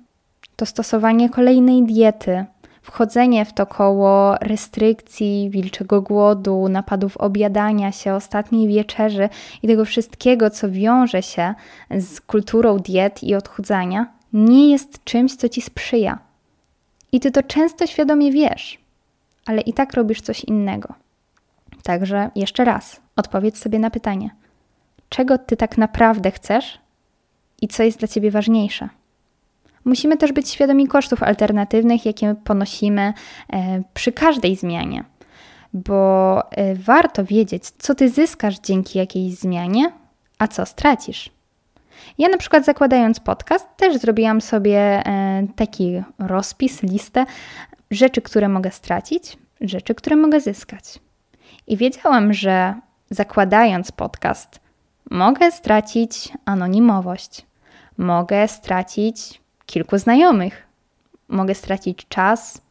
to 0.56 0.66
stosowanie 0.66 1.30
kolejnej 1.30 1.82
diety, 1.82 2.44
wchodzenie 2.82 3.44
w 3.44 3.52
to 3.52 3.66
koło 3.66 4.34
restrykcji, 4.40 5.50
wilczego 5.50 6.02
głodu, 6.02 6.68
napadów 6.68 7.16
objadania 7.16 7.92
się, 7.92 8.14
ostatniej 8.14 8.68
wieczerzy 8.68 9.28
i 9.62 9.68
tego 9.68 9.84
wszystkiego, 9.84 10.50
co 10.50 10.70
wiąże 10.70 11.22
się 11.22 11.54
z 11.90 12.20
kulturą 12.20 12.78
diet 12.78 13.22
i 13.22 13.34
odchudzania, 13.34 14.06
nie 14.32 14.70
jest 14.70 15.04
czymś, 15.04 15.36
co 15.36 15.48
ci 15.48 15.60
sprzyja. 15.60 16.18
I 17.12 17.20
ty 17.20 17.30
to 17.30 17.42
często 17.42 17.86
świadomie 17.86 18.32
wiesz, 18.32 18.78
ale 19.46 19.60
i 19.60 19.72
tak 19.72 19.94
robisz 19.94 20.20
coś 20.20 20.44
innego. 20.44 20.94
Także 21.82 22.30
jeszcze 22.34 22.64
raz, 22.64 23.00
odpowiedz 23.16 23.58
sobie 23.58 23.78
na 23.78 23.90
pytanie: 23.90 24.30
czego 25.08 25.38
ty 25.38 25.56
tak 25.56 25.78
naprawdę 25.78 26.30
chcesz 26.30 26.78
i 27.62 27.68
co 27.68 27.82
jest 27.82 27.98
dla 27.98 28.08
ciebie 28.08 28.30
ważniejsze? 28.30 28.88
Musimy 29.84 30.16
też 30.16 30.32
być 30.32 30.48
świadomi 30.50 30.88
kosztów 30.88 31.22
alternatywnych, 31.22 32.06
jakie 32.06 32.34
ponosimy 32.44 33.12
e, 33.52 33.82
przy 33.94 34.12
każdej 34.12 34.56
zmianie, 34.56 35.04
bo 35.72 36.42
e, 36.50 36.74
warto 36.74 37.24
wiedzieć, 37.24 37.64
co 37.78 37.94
ty 37.94 38.08
zyskasz 38.08 38.58
dzięki 38.58 38.98
jakiejś 38.98 39.34
zmianie, 39.34 39.92
a 40.38 40.48
co 40.48 40.66
stracisz. 40.66 41.30
Ja 42.18 42.28
na 42.28 42.36
przykład 42.36 42.64
zakładając 42.64 43.20
podcast 43.20 43.66
też 43.76 43.96
zrobiłam 43.96 44.40
sobie 44.40 44.78
e, 44.78 45.46
taki 45.56 46.02
rozpis, 46.18 46.82
listę 46.82 47.26
rzeczy, 47.90 48.22
które 48.22 48.48
mogę 48.48 48.70
stracić, 48.70 49.36
rzeczy, 49.60 49.94
które 49.94 50.16
mogę 50.16 50.40
zyskać. 50.40 50.84
I 51.66 51.76
wiedziałam, 51.76 52.32
że 52.32 52.74
zakładając 53.10 53.92
podcast, 53.92 54.60
mogę 55.10 55.52
stracić 55.52 56.32
anonimowość, 56.44 57.46
mogę 57.98 58.48
stracić 58.48 59.41
kilku 59.72 59.98
znajomych. 59.98 60.62
Mogę 61.28 61.54
stracić 61.54 62.08
czas, 62.08 62.62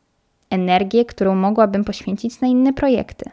energię, 0.50 1.06
którą 1.06 1.36
mogłabym 1.36 1.84
poświęcić 1.84 2.42
na 2.42 2.48
inne 2.48 2.74
projekty. 2.74 3.30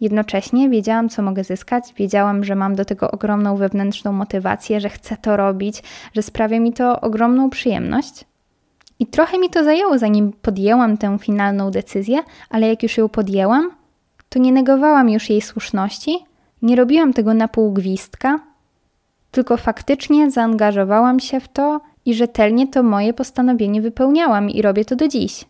Jednocześnie 0.00 0.68
wiedziałam, 0.68 1.08
co 1.08 1.22
mogę 1.22 1.44
zyskać, 1.44 1.94
wiedziałam, 1.96 2.44
że 2.44 2.54
mam 2.54 2.74
do 2.74 2.84
tego 2.84 3.10
ogromną 3.10 3.56
wewnętrzną 3.56 4.12
motywację, 4.12 4.80
że 4.80 4.88
chcę 4.88 5.16
to 5.16 5.36
robić, 5.36 5.82
że 6.14 6.22
sprawia 6.22 6.60
mi 6.60 6.72
to 6.72 7.00
ogromną 7.00 7.50
przyjemność. 7.50 8.24
I 8.98 9.06
trochę 9.06 9.38
mi 9.38 9.50
to 9.50 9.64
zajęło, 9.64 9.98
zanim 9.98 10.32
podjęłam 10.32 10.96
tę 10.96 11.18
finalną 11.20 11.70
decyzję, 11.70 12.18
ale 12.50 12.68
jak 12.68 12.82
już 12.82 12.96
ją 12.96 13.08
podjęłam, 13.08 13.70
to 14.28 14.38
nie 14.38 14.52
negowałam 14.52 15.08
już 15.08 15.30
jej 15.30 15.40
słuszności, 15.40 16.18
nie 16.62 16.76
robiłam 16.76 17.12
tego 17.12 17.34
na 17.34 17.48
pół 17.48 17.72
gwizdka, 17.72 18.40
tylko 19.30 19.56
faktycznie 19.56 20.30
zaangażowałam 20.30 21.20
się 21.20 21.40
w 21.40 21.48
to 21.48 21.80
i 22.06 22.14
rzetelnie 22.14 22.68
to 22.68 22.82
moje 22.82 23.12
postanowienie 23.12 23.82
wypełniałam 23.82 24.50
i 24.50 24.62
robię 24.62 24.84
to 24.84 24.96
do 24.96 25.08
dziś. 25.08 25.44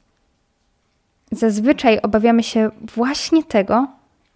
Zazwyczaj 1.32 2.00
obawiamy 2.00 2.42
się 2.42 2.70
właśnie 2.94 3.44
tego, 3.44 3.86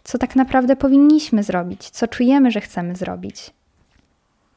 co 0.04 0.18
tak 0.18 0.36
naprawdę 0.36 0.76
powinniśmy 0.76 1.42
zrobić, 1.42 1.90
co 1.90 2.08
czujemy, 2.08 2.50
że 2.50 2.60
chcemy 2.60 2.96
zrobić. 2.96 3.50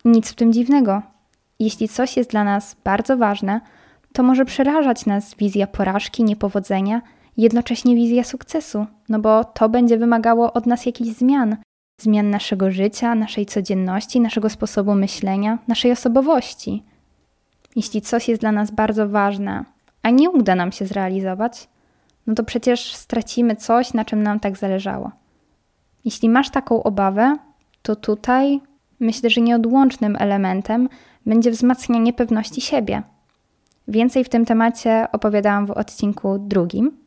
Nic 0.05 0.31
w 0.31 0.35
tym 0.35 0.53
dziwnego. 0.53 1.01
Jeśli 1.59 1.89
coś 1.89 2.17
jest 2.17 2.29
dla 2.29 2.43
nas 2.43 2.75
bardzo 2.83 3.17
ważne, 3.17 3.61
to 4.13 4.23
może 4.23 4.45
przerażać 4.45 5.05
nas 5.05 5.35
wizja 5.35 5.67
porażki, 5.67 6.23
niepowodzenia, 6.23 7.01
jednocześnie 7.37 7.95
wizja 7.95 8.23
sukcesu, 8.23 8.85
no 9.09 9.19
bo 9.19 9.43
to 9.43 9.69
będzie 9.69 9.97
wymagało 9.97 10.53
od 10.53 10.65
nas 10.65 10.85
jakichś 10.85 11.09
zmian, 11.09 11.57
zmian 12.01 12.29
naszego 12.29 12.71
życia, 12.71 13.15
naszej 13.15 13.45
codzienności, 13.45 14.19
naszego 14.19 14.49
sposobu 14.49 14.95
myślenia, 14.95 15.57
naszej 15.67 15.91
osobowości. 15.91 16.83
Jeśli 17.75 18.01
coś 18.01 18.29
jest 18.29 18.41
dla 18.41 18.51
nas 18.51 18.71
bardzo 18.71 19.09
ważne, 19.09 19.65
a 20.03 20.09
nie 20.09 20.29
uda 20.29 20.55
nam 20.55 20.71
się 20.71 20.85
zrealizować, 20.85 21.69
no 22.27 22.35
to 22.35 22.43
przecież 22.43 22.95
stracimy 22.95 23.55
coś, 23.55 23.93
na 23.93 24.05
czym 24.05 24.23
nam 24.23 24.39
tak 24.39 24.57
zależało. 24.57 25.11
Jeśli 26.05 26.29
masz 26.29 26.49
taką 26.49 26.83
obawę, 26.83 27.37
to 27.81 27.95
tutaj 27.95 28.61
myślę, 28.99 29.29
że 29.29 29.41
nieodłącznym 29.41 30.15
elementem 30.19 30.89
będzie 31.25 31.51
wzmacnianie 31.51 32.13
pewności 32.13 32.61
siebie. 32.61 33.03
Więcej 33.87 34.23
w 34.23 34.29
tym 34.29 34.45
temacie 34.45 35.07
opowiadałam 35.11 35.65
w 35.65 35.71
odcinku 35.71 36.39
drugim. 36.39 36.97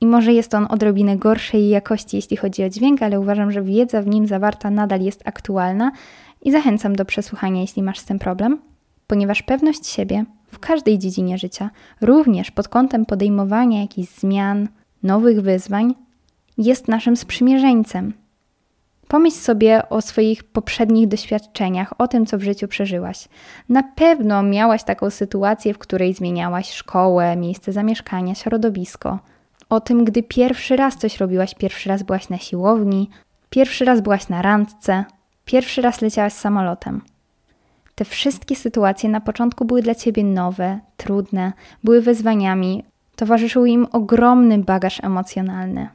I 0.00 0.06
może 0.06 0.32
jest 0.32 0.54
on 0.54 0.66
odrobinę 0.70 1.16
gorszej 1.16 1.68
jakości, 1.68 2.16
jeśli 2.16 2.36
chodzi 2.36 2.64
o 2.64 2.68
dźwięk, 2.68 3.02
ale 3.02 3.20
uważam, 3.20 3.52
że 3.52 3.62
wiedza 3.62 4.02
w 4.02 4.06
nim 4.06 4.26
zawarta 4.26 4.70
nadal 4.70 5.00
jest 5.00 5.28
aktualna 5.28 5.92
i 6.42 6.50
zachęcam 6.50 6.96
do 6.96 7.04
przesłuchania, 7.04 7.60
jeśli 7.60 7.82
masz 7.82 7.98
z 7.98 8.04
tym 8.04 8.18
problem 8.18 8.58
ponieważ 9.08 9.42
pewność 9.42 9.86
siebie 9.86 10.24
w 10.52 10.58
każdej 10.58 10.98
dziedzinie 10.98 11.38
życia, 11.38 11.70
również 12.00 12.50
pod 12.50 12.68
kątem 12.68 13.06
podejmowania 13.06 13.80
jakichś 13.80 14.08
zmian, 14.08 14.68
nowych 15.02 15.40
wyzwań, 15.40 15.94
jest 16.58 16.88
naszym 16.88 17.16
sprzymierzeńcem. 17.16 18.12
Pomyśl 19.08 19.36
sobie 19.36 19.88
o 19.88 20.02
swoich 20.02 20.44
poprzednich 20.44 21.08
doświadczeniach, 21.08 21.94
o 21.98 22.08
tym, 22.08 22.26
co 22.26 22.38
w 22.38 22.42
życiu 22.42 22.68
przeżyłaś. 22.68 23.28
Na 23.68 23.82
pewno 23.82 24.42
miałaś 24.42 24.84
taką 24.84 25.10
sytuację, 25.10 25.74
w 25.74 25.78
której 25.78 26.14
zmieniałaś 26.14 26.72
szkołę, 26.72 27.36
miejsce 27.36 27.72
zamieszkania, 27.72 28.34
środowisko. 28.34 29.18
O 29.68 29.80
tym, 29.80 30.04
gdy 30.04 30.22
pierwszy 30.22 30.76
raz 30.76 30.96
coś 30.96 31.16
robiłaś, 31.16 31.54
pierwszy 31.54 31.88
raz 31.88 32.02
byłaś 32.02 32.28
na 32.28 32.38
siłowni, 32.38 33.10
pierwszy 33.50 33.84
raz 33.84 34.00
byłaś 34.00 34.28
na 34.28 34.42
randce, 34.42 35.04
pierwszy 35.44 35.82
raz 35.82 36.00
leciałaś 36.00 36.32
samolotem. 36.32 37.00
Te 37.98 38.04
wszystkie 38.04 38.56
sytuacje 38.56 39.10
na 39.10 39.20
początku 39.20 39.64
były 39.64 39.82
dla 39.82 39.94
ciebie 39.94 40.24
nowe, 40.24 40.80
trudne, 40.96 41.52
były 41.84 42.02
wyzwaniami, 42.02 42.84
towarzyszył 43.16 43.66
im 43.66 43.86
ogromny 43.92 44.58
bagaż 44.58 45.04
emocjonalny. 45.04 45.88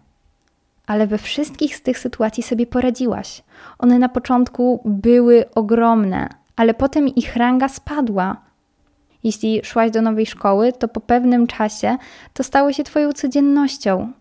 Ale 0.87 1.07
we 1.07 1.17
wszystkich 1.17 1.75
z 1.75 1.81
tych 1.81 1.99
sytuacji 1.99 2.43
sobie 2.43 2.65
poradziłaś. 2.65 3.43
One 3.79 3.99
na 3.99 4.09
początku 4.09 4.81
były 4.85 5.45
ogromne, 5.55 6.29
ale 6.55 6.73
potem 6.73 7.07
ich 7.07 7.35
ranga 7.35 7.69
spadła. 7.69 8.37
Jeśli 9.23 9.61
szłaś 9.63 9.91
do 9.91 10.01
nowej 10.01 10.25
szkoły, 10.25 10.73
to 10.73 10.87
po 10.87 10.99
pewnym 10.99 11.47
czasie 11.47 11.97
to 12.33 12.43
stało 12.43 12.73
się 12.73 12.83
Twoją 12.83 13.13
codziennością, 13.13 14.11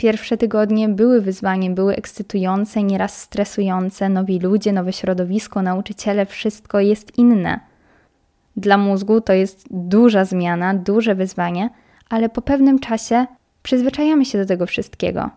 Pierwsze 0.00 0.36
tygodnie 0.36 0.88
były 0.88 1.20
wyzwaniem, 1.20 1.74
były 1.74 1.96
ekscytujące, 1.96 2.82
nieraz 2.82 3.20
stresujące. 3.20 4.08
Nowi 4.08 4.38
ludzie, 4.38 4.72
nowe 4.72 4.92
środowisko, 4.92 5.62
nauczyciele, 5.62 6.26
wszystko 6.26 6.80
jest 6.80 7.18
inne. 7.18 7.60
Dla 8.56 8.78
mózgu 8.78 9.20
to 9.20 9.32
jest 9.32 9.64
duża 9.70 10.24
zmiana, 10.24 10.74
duże 10.74 11.14
wyzwanie, 11.14 11.70
ale 12.08 12.28
po 12.28 12.42
pewnym 12.42 12.78
czasie 12.78 13.26
przyzwyczajamy 13.62 14.24
się 14.24 14.38
do 14.38 14.46
tego 14.46 14.66
wszystkiego. 14.66 15.30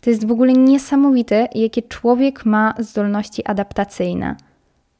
To 0.00 0.10
jest 0.10 0.26
w 0.26 0.32
ogóle 0.32 0.52
niesamowite, 0.52 1.48
jakie 1.54 1.82
człowiek 1.82 2.44
ma 2.44 2.74
zdolności 2.78 3.46
adaptacyjne. 3.46 4.36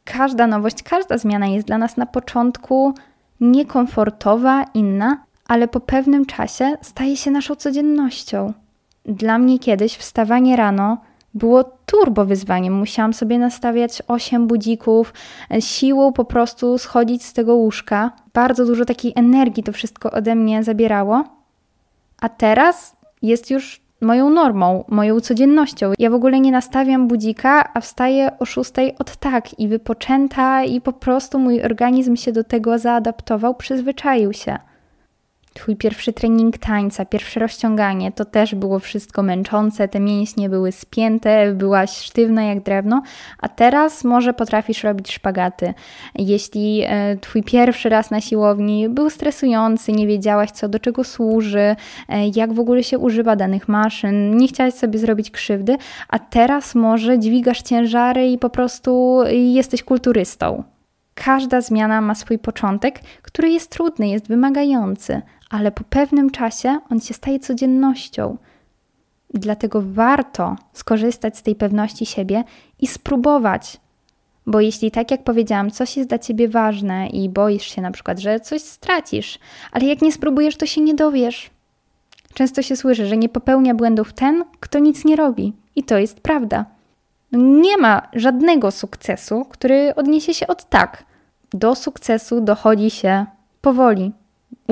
Każda 0.05 0.47
nowość, 0.47 0.83
każda 0.83 1.19
zmiana 1.19 1.47
jest 1.47 1.67
dla 1.67 1.79
nas 1.79 1.97
na 1.97 2.07
początku 2.07 2.95
niekomfortowa, 3.41 4.64
inna, 4.75 5.25
ale 5.49 5.69
po 5.69 5.81
pewnym 5.81 6.26
czasie 6.26 6.76
staje 6.83 7.17
się 7.17 7.31
naszą 7.31 7.55
codziennością. 7.55 8.62
Dla 9.05 9.39
mnie 9.39 9.59
kiedyś 9.59 9.97
wstawanie 9.97 10.57
rano 10.57 10.99
było 11.35 11.65
turbo 11.65 12.25
wyzwaniem. 12.25 12.75
Musiałam 12.75 13.15
sobie 13.15 13.39
nastawiać 13.39 14.03
8 14.09 14.47
budzików, 14.47 15.15
e, 15.51 15.63
siłą 15.63 16.13
po 16.13 16.25
prostu 16.25 16.79
schodzić 16.79 17.25
z 17.25 17.33
tego 17.33 17.55
łóżka. 17.55 18.13
Bardzo 18.35 18.67
dużo 18.67 18.85
takiej 18.85 19.13
energii 19.17 19.63
to 19.63 19.73
wszystko 19.73 20.11
ode 20.11 20.35
mnie 20.35 20.65
zabierało. 20.65 21.25
A 22.21 22.29
teraz 22.29 22.97
jest 23.23 23.51
już 23.51 23.81
moją 24.01 24.31
normą, 24.31 24.85
moją 24.89 25.21
codziennością. 25.21 25.93
Ja 25.99 26.11
w 26.11 26.15
ogóle 26.15 26.41
nie 26.41 26.53
nastawiam 26.53 27.09
budzika, 27.09 27.71
a 27.75 27.81
wstaję 27.81 28.39
o 28.39 28.45
6 28.45 28.73
od 28.99 29.17
tak 29.17 29.59
i 29.59 29.69
wypoczęta 29.69 30.65
i 30.65 30.81
po 30.81 30.93
prostu 30.93 31.39
mój 31.39 31.63
organizm 31.63 32.17
się 32.17 32.33
do 32.33 32.45
tego 32.45 32.79
zaadaptował, 32.79 33.55
przyzwyczaił 33.55 34.33
się. 34.33 34.59
Twój 35.55 35.77
pierwszy 35.77 36.13
trening 36.13 36.59
tańca, 36.59 37.05
pierwsze 37.05 37.41
rozciąganie, 37.41 38.13
to 38.13 38.25
też 38.25 38.55
było 38.55 38.79
wszystko 38.79 39.23
męczące, 39.23 39.89
te 39.89 40.01
mięśnie 40.01 40.49
były 40.49 40.73
spięte, 40.73 41.53
byłaś 41.55 41.91
sztywna 41.91 42.43
jak 42.43 42.63
drewno, 42.63 43.03
a 43.39 43.49
teraz 43.49 44.05
może 44.05 44.35
potrafisz 44.35 44.85
robić 44.85 45.13
szpagaty. 45.13 45.75
Jeśli 46.15 46.83
e, 46.87 47.17
Twój 47.17 47.43
pierwszy 47.43 47.89
raz 47.89 48.11
na 48.11 48.21
siłowni 48.21 48.89
był 48.89 49.11
stresujący, 49.11 49.93
nie 49.93 50.07
wiedziałaś 50.07 50.51
co 50.51 50.69
do 50.69 50.79
czego 50.79 51.05
służy, 51.05 51.77
e, 52.09 52.29
jak 52.35 52.53
w 52.53 52.61
ogóle 52.61 52.85
się 52.85 52.99
używa 52.99 53.37
danych 53.37 53.69
maszyn, 53.69 54.37
nie 54.37 54.49
chciałaś 54.49 54.75
sobie 54.75 54.99
zrobić 54.99 55.31
krzywdy, 55.31 55.77
a 56.09 56.19
teraz 56.19 56.75
może 56.75 57.19
dźwigasz 57.19 57.63
ciężary 57.63 58.29
i 58.29 58.39
po 58.39 58.51
prostu 58.51 59.21
jesteś 59.33 59.83
kulturystą. 59.83 60.65
Każda 61.15 61.61
zmiana 61.61 62.01
ma 62.01 62.15
swój 62.15 62.39
początek, 62.39 63.01
który 63.23 63.51
jest 63.51 63.71
trudny, 63.71 64.09
jest 64.09 64.29
wymagający, 64.29 65.23
ale 65.53 65.73
po 65.73 65.85
pewnym 65.85 66.31
czasie 66.31 66.79
on 66.91 67.01
się 67.01 67.15
staje 67.15 67.39
codziennością. 67.39 68.37
Dlatego 69.35 69.83
warto 69.83 70.57
skorzystać 70.73 71.39
z 71.39 71.43
tej 71.43 71.55
pewności 71.55 72.07
siebie 72.07 72.45
i 72.81 72.87
spróbować. 72.87 73.81
Bo 74.47 74.61
jeśli, 74.61 74.91
tak 74.91 75.11
jak 75.11 75.25
powiedziałam, 75.25 75.71
coś 75.71 75.97
jest 75.97 76.09
dla 76.09 76.19
ciebie 76.19 76.49
ważne 76.49 77.09
i 77.09 77.29
boisz 77.29 77.67
się 77.75 77.83
na 77.83 77.91
przykład, 77.91 78.19
że 78.19 78.41
coś 78.41 78.63
stracisz, 78.63 79.39
ale 79.73 79.87
jak 79.87 80.03
nie 80.03 80.13
spróbujesz, 80.13 80.57
to 80.57 80.67
się 80.67 80.81
nie 80.81 80.95
dowiesz. 80.95 81.51
Często 82.35 82.63
się 82.63 82.77
słyszy, 82.77 83.07
że 83.07 83.17
nie 83.17 83.29
popełnia 83.29 83.75
błędów 83.75 84.13
ten, 84.13 84.45
kto 84.61 84.79
nic 84.79 85.05
nie 85.05 85.17
robi. 85.17 85.53
I 85.77 85.83
to 85.83 85.99
jest 85.99 86.21
prawda. 86.21 86.65
Nie 87.33 87.77
ma 87.77 88.03
żadnego 88.13 88.71
sukcesu, 88.71 89.45
który 89.45 89.95
odniesie 89.95 90.35
się 90.35 90.47
od 90.47 90.69
tak. 90.69 91.05
Do 91.53 91.75
sukcesu 91.75 92.41
dochodzi 92.41 92.91
się 92.91 93.27
powoli, 93.61 94.13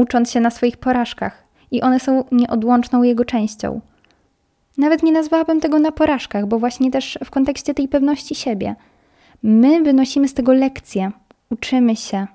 ucząc 0.01 0.31
się 0.31 0.41
na 0.41 0.51
swoich 0.51 0.77
porażkach, 0.77 1.45
i 1.71 1.83
one 1.83 2.01
są 2.01 2.25
nieodłączną 2.33 3.03
jego 3.03 3.25
częścią. 3.25 3.81
Nawet 4.79 5.03
nie 5.03 5.13
nazwałabym 5.13 5.61
tego 5.61 5.79
na 5.79 5.93
porażkach, 5.93 6.47
bo 6.47 6.59
właśnie 6.59 6.91
też 6.91 7.19
w 7.25 7.31
kontekście 7.31 7.75
tej 7.75 7.89
pewności 7.89 8.35
siebie. 8.35 8.75
My 9.43 9.83
wynosimy 9.83 10.29
z 10.29 10.35
tego 10.35 10.53
lekcje, 10.53 11.11
uczymy 11.51 11.97
się. 11.97 12.27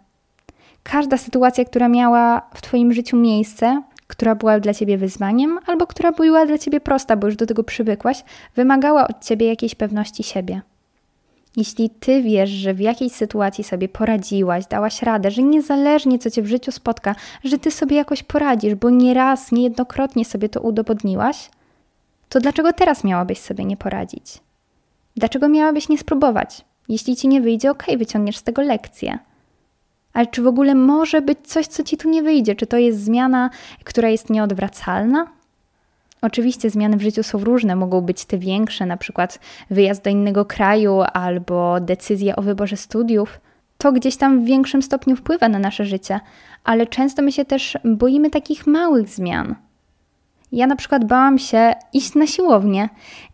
Każda 0.83 1.17
sytuacja, 1.17 1.65
która 1.65 1.89
miała 1.89 2.41
w 2.53 2.61
Twoim 2.61 2.93
życiu 2.93 3.17
miejsce, 3.17 3.81
która 4.07 4.35
była 4.35 4.59
dla 4.59 4.73
ciebie 4.73 4.97
wyzwaniem, 4.97 5.59
albo 5.65 5.87
która 5.87 6.11
była 6.11 6.45
dla 6.45 6.57
ciebie 6.57 6.79
prosta, 6.79 7.17
bo 7.17 7.27
już 7.27 7.35
do 7.35 7.45
tego 7.45 7.63
przywykłaś, 7.63 8.23
wymagała 8.55 9.07
od 9.07 9.25
ciebie 9.25 9.47
jakiejś 9.47 9.75
pewności 9.75 10.23
siebie. 10.23 10.61
Jeśli 11.57 11.89
ty 11.89 12.21
wiesz, 12.21 12.49
że 12.49 12.73
w 12.73 12.79
jakiejś 12.79 13.11
sytuacji 13.11 13.63
sobie 13.63 13.89
poradziłaś, 13.89 14.65
dałaś 14.65 15.01
radę, 15.01 15.31
że 15.31 15.43
niezależnie 15.43 16.19
co 16.19 16.31
cię 16.31 16.41
w 16.41 16.47
życiu 16.47 16.71
spotka, 16.71 17.15
że 17.43 17.57
ty 17.57 17.71
sobie 17.71 17.95
jakoś 17.95 18.23
poradzisz, 18.23 18.75
bo 18.75 18.89
nieraz, 18.89 19.51
niejednokrotnie 19.51 20.25
sobie 20.25 20.49
to 20.49 20.61
udowodniłaś, 20.61 21.49
to 22.29 22.39
dlaczego 22.39 22.73
teraz 22.73 23.03
miałabyś 23.03 23.39
sobie 23.39 23.65
nie 23.65 23.77
poradzić? 23.77 24.39
Dlaczego 25.15 25.49
miałabyś 25.49 25.89
nie 25.89 25.97
spróbować? 25.97 26.65
Jeśli 26.89 27.15
ci 27.15 27.27
nie 27.27 27.41
wyjdzie, 27.41 27.71
ok, 27.71 27.83
wyciągniesz 27.97 28.37
z 28.37 28.43
tego 28.43 28.61
lekcję. 28.61 29.19
Ale 30.13 30.27
czy 30.27 30.41
w 30.41 30.47
ogóle 30.47 30.75
może 30.75 31.21
być 31.21 31.37
coś, 31.43 31.67
co 31.67 31.83
ci 31.83 31.97
tu 31.97 32.09
nie 32.09 32.23
wyjdzie? 32.23 32.55
Czy 32.55 32.67
to 32.67 32.77
jest 32.77 33.03
zmiana, 33.03 33.49
która 33.83 34.09
jest 34.09 34.29
nieodwracalna? 34.29 35.27
Oczywiście 36.25 36.69
zmiany 36.69 36.97
w 36.97 37.01
życiu 37.01 37.23
są 37.23 37.39
różne, 37.39 37.75
mogą 37.75 38.01
być 38.01 38.25
te 38.25 38.37
większe, 38.37 38.85
na 38.85 38.97
przykład 38.97 39.39
wyjazd 39.69 40.03
do 40.03 40.09
innego 40.09 40.45
kraju 40.45 41.01
albo 41.13 41.79
decyzja 41.79 42.35
o 42.35 42.41
wyborze 42.41 42.77
studiów. 42.77 43.39
To 43.77 43.91
gdzieś 43.91 44.17
tam 44.17 44.41
w 44.41 44.45
większym 44.45 44.81
stopniu 44.81 45.15
wpływa 45.15 45.49
na 45.49 45.59
nasze 45.59 45.85
życie, 45.85 46.19
ale 46.63 46.87
często 46.87 47.21
my 47.21 47.31
się 47.31 47.45
też 47.45 47.77
boimy 47.83 48.29
takich 48.29 48.67
małych 48.67 49.09
zmian. 49.09 49.55
Ja 50.51 50.67
na 50.67 50.75
przykład 50.75 51.05
bałam 51.05 51.39
się 51.39 51.73
iść 51.93 52.15
na 52.15 52.27
siłownię 52.27 52.89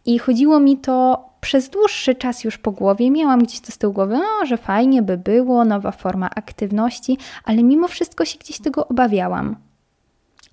i 0.05 0.19
chodziło 0.19 0.59
mi 0.59 0.77
to 0.77 1.25
przez 1.41 1.69
dłuższy 1.69 2.15
czas 2.15 2.43
już 2.43 2.57
po 2.57 2.71
głowie. 2.71 3.11
Miałam 3.11 3.43
gdzieś 3.43 3.59
to 3.59 3.71
z 3.71 3.77
tyłu 3.77 3.93
głowy, 3.93 4.17
no, 4.17 4.45
że 4.45 4.57
fajnie 4.57 5.01
by 5.01 5.17
było, 5.17 5.65
nowa 5.65 5.91
forma 5.91 6.29
aktywności, 6.35 7.17
ale 7.43 7.63
mimo 7.63 7.87
wszystko 7.87 8.25
się 8.25 8.39
gdzieś 8.39 8.59
tego 8.59 8.87
obawiałam. 8.87 9.70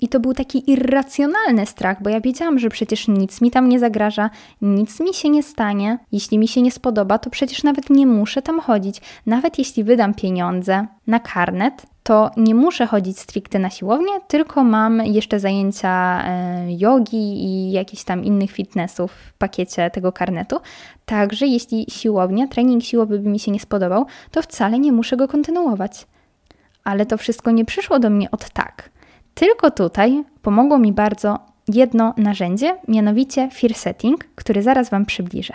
I 0.01 0.09
to 0.09 0.21
był 0.21 0.35
taki 0.35 0.71
irracjonalny 0.71 1.67
strach, 1.67 2.03
bo 2.03 2.11
ja 2.11 2.21
wiedziałam, 2.21 2.59
że 2.59 2.69
przecież 2.69 3.09
nic 3.09 3.41
mi 3.41 3.51
tam 3.51 3.69
nie 3.69 3.79
zagraża, 3.79 4.31
nic 4.63 5.01
mi 5.01 5.15
się 5.15 5.29
nie 5.29 5.43
stanie. 5.43 5.99
Jeśli 6.13 6.39
mi 6.39 6.49
się 6.49 6.63
nie 6.63 6.73
spodoba, 6.73 7.19
to 7.19 7.31
przecież 7.31 7.63
nawet 7.63 7.91
nie 7.91 8.07
muszę 8.07 8.43
tam 8.43 8.61
chodzić. 8.61 9.01
Nawet 9.27 9.59
jeśli 9.59 9.85
wydam 9.85 10.15
pieniądze 10.15 10.87
na 11.07 11.21
karnet, 11.21 11.87
to 12.03 12.31
nie 12.37 12.55
muszę 12.55 12.87
chodzić 12.87 13.19
stricte 13.19 13.59
na 13.59 13.71
siłownię, 13.71 14.13
tylko 14.29 14.65
mam 14.65 15.07
jeszcze 15.07 15.41
zajęcia 15.41 16.25
e, 16.25 16.67
jogi 16.69 17.45
i 17.45 17.73
jakichś 17.73 18.05
tam 18.05 18.25
innych 18.25 18.51
fitnessów 18.51 19.13
w 19.13 19.33
pakiecie 19.33 19.91
tego 19.91 20.13
karnetu. 20.13 20.61
Także 21.07 21.47
jeśli 21.47 21.87
siłownia, 21.89 22.47
trening 22.47 22.85
siłowy 22.85 23.19
by 23.19 23.29
mi 23.29 23.39
się 23.39 23.51
nie 23.51 23.61
spodobał, 23.61 24.07
to 24.31 24.43
wcale 24.43 24.79
nie 24.79 24.93
muszę 24.93 25.17
go 25.17 25.29
kontynuować. 25.29 26.07
Ale 26.85 27.07
to 27.07 27.17
wszystko 27.17 27.51
nie 27.51 27.65
przyszło 27.65 27.99
do 27.99 28.11
mnie 28.11 28.31
od 28.31 28.51
tak. 28.51 28.91
Tylko 29.39 29.71
tutaj 29.71 30.25
pomogło 30.43 30.79
mi 30.79 30.93
bardzo 30.93 31.39
jedno 31.69 32.15
narzędzie, 32.17 32.77
mianowicie 32.89 33.49
Fear 33.51 33.75
Setting, 33.75 34.25
który 34.35 34.63
zaraz 34.63 34.91
Wam 34.91 35.07
przybliżę. 35.07 35.55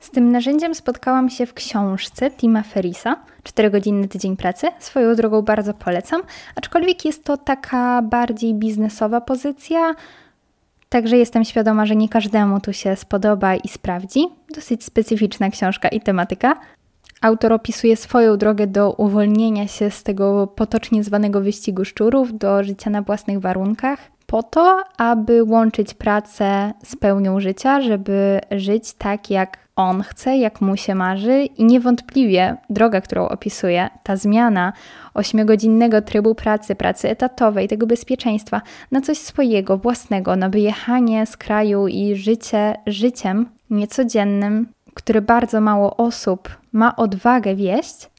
Z 0.00 0.10
tym 0.10 0.32
narzędziem 0.32 0.74
spotkałam 0.74 1.30
się 1.30 1.46
w 1.46 1.54
książce 1.54 2.30
Tima 2.30 2.62
Ferisa, 2.62 3.16
4-godzinny 3.42 4.08
tydzień 4.08 4.36
pracy. 4.36 4.66
Swoją 4.78 5.14
drogą 5.14 5.42
bardzo 5.42 5.74
polecam, 5.74 6.22
aczkolwiek 6.56 7.04
jest 7.04 7.24
to 7.24 7.36
taka 7.36 8.02
bardziej 8.02 8.54
biznesowa 8.54 9.20
pozycja, 9.20 9.94
także 10.88 11.16
jestem 11.16 11.44
świadoma, 11.44 11.86
że 11.86 11.96
nie 11.96 12.08
każdemu 12.08 12.60
tu 12.60 12.72
się 12.72 12.96
spodoba 12.96 13.54
i 13.54 13.68
sprawdzi. 13.68 14.26
Dosyć 14.54 14.84
specyficzna 14.84 15.50
książka 15.50 15.88
i 15.88 16.00
tematyka. 16.00 16.56
Autor 17.20 17.52
opisuje 17.52 17.96
swoją 17.96 18.36
drogę 18.36 18.66
do 18.66 18.92
uwolnienia 18.92 19.68
się 19.68 19.90
z 19.90 20.02
tego 20.02 20.46
potocznie 20.46 21.04
zwanego 21.04 21.40
wyścigu 21.40 21.84
szczurów, 21.84 22.38
do 22.38 22.64
życia 22.64 22.90
na 22.90 23.02
własnych 23.02 23.40
warunkach, 23.40 23.98
po 24.26 24.42
to, 24.42 24.82
aby 24.96 25.42
łączyć 25.42 25.94
pracę 25.94 26.72
z 26.84 26.96
pełnią 26.96 27.40
życia, 27.40 27.80
żeby 27.80 28.40
żyć 28.50 28.92
tak, 28.94 29.30
jak 29.30 29.58
on 29.76 30.02
chce, 30.02 30.36
jak 30.36 30.60
mu 30.60 30.76
się 30.76 30.94
marzy, 30.94 31.44
i 31.44 31.64
niewątpliwie 31.64 32.56
droga, 32.70 33.00
którą 33.00 33.28
opisuje, 33.28 33.88
ta 34.02 34.16
zmiana 34.16 34.72
ośmiogodzinnego 35.14 36.02
trybu 36.02 36.34
pracy, 36.34 36.74
pracy 36.74 37.08
etatowej, 37.08 37.68
tego 37.68 37.86
bezpieczeństwa 37.86 38.62
na 38.90 39.00
coś 39.00 39.18
swojego, 39.18 39.78
własnego, 39.78 40.36
na 40.36 40.48
wyjechanie 40.48 41.26
z 41.26 41.36
kraju 41.36 41.88
i 41.88 42.16
życie 42.16 42.74
życiem 42.86 43.48
niecodziennym, 43.70 44.68
które 44.94 45.22
bardzo 45.22 45.60
mało 45.60 45.96
osób 45.96 46.48
ma 46.72 46.96
odwagę 46.96 47.56
wieść, 47.56 48.10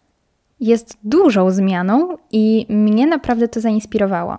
jest 0.59 0.97
dużą 1.03 1.51
zmianą 1.51 2.17
i 2.31 2.65
mnie 2.69 3.07
naprawdę 3.07 3.47
to 3.47 3.61
zainspirowało. 3.61 4.37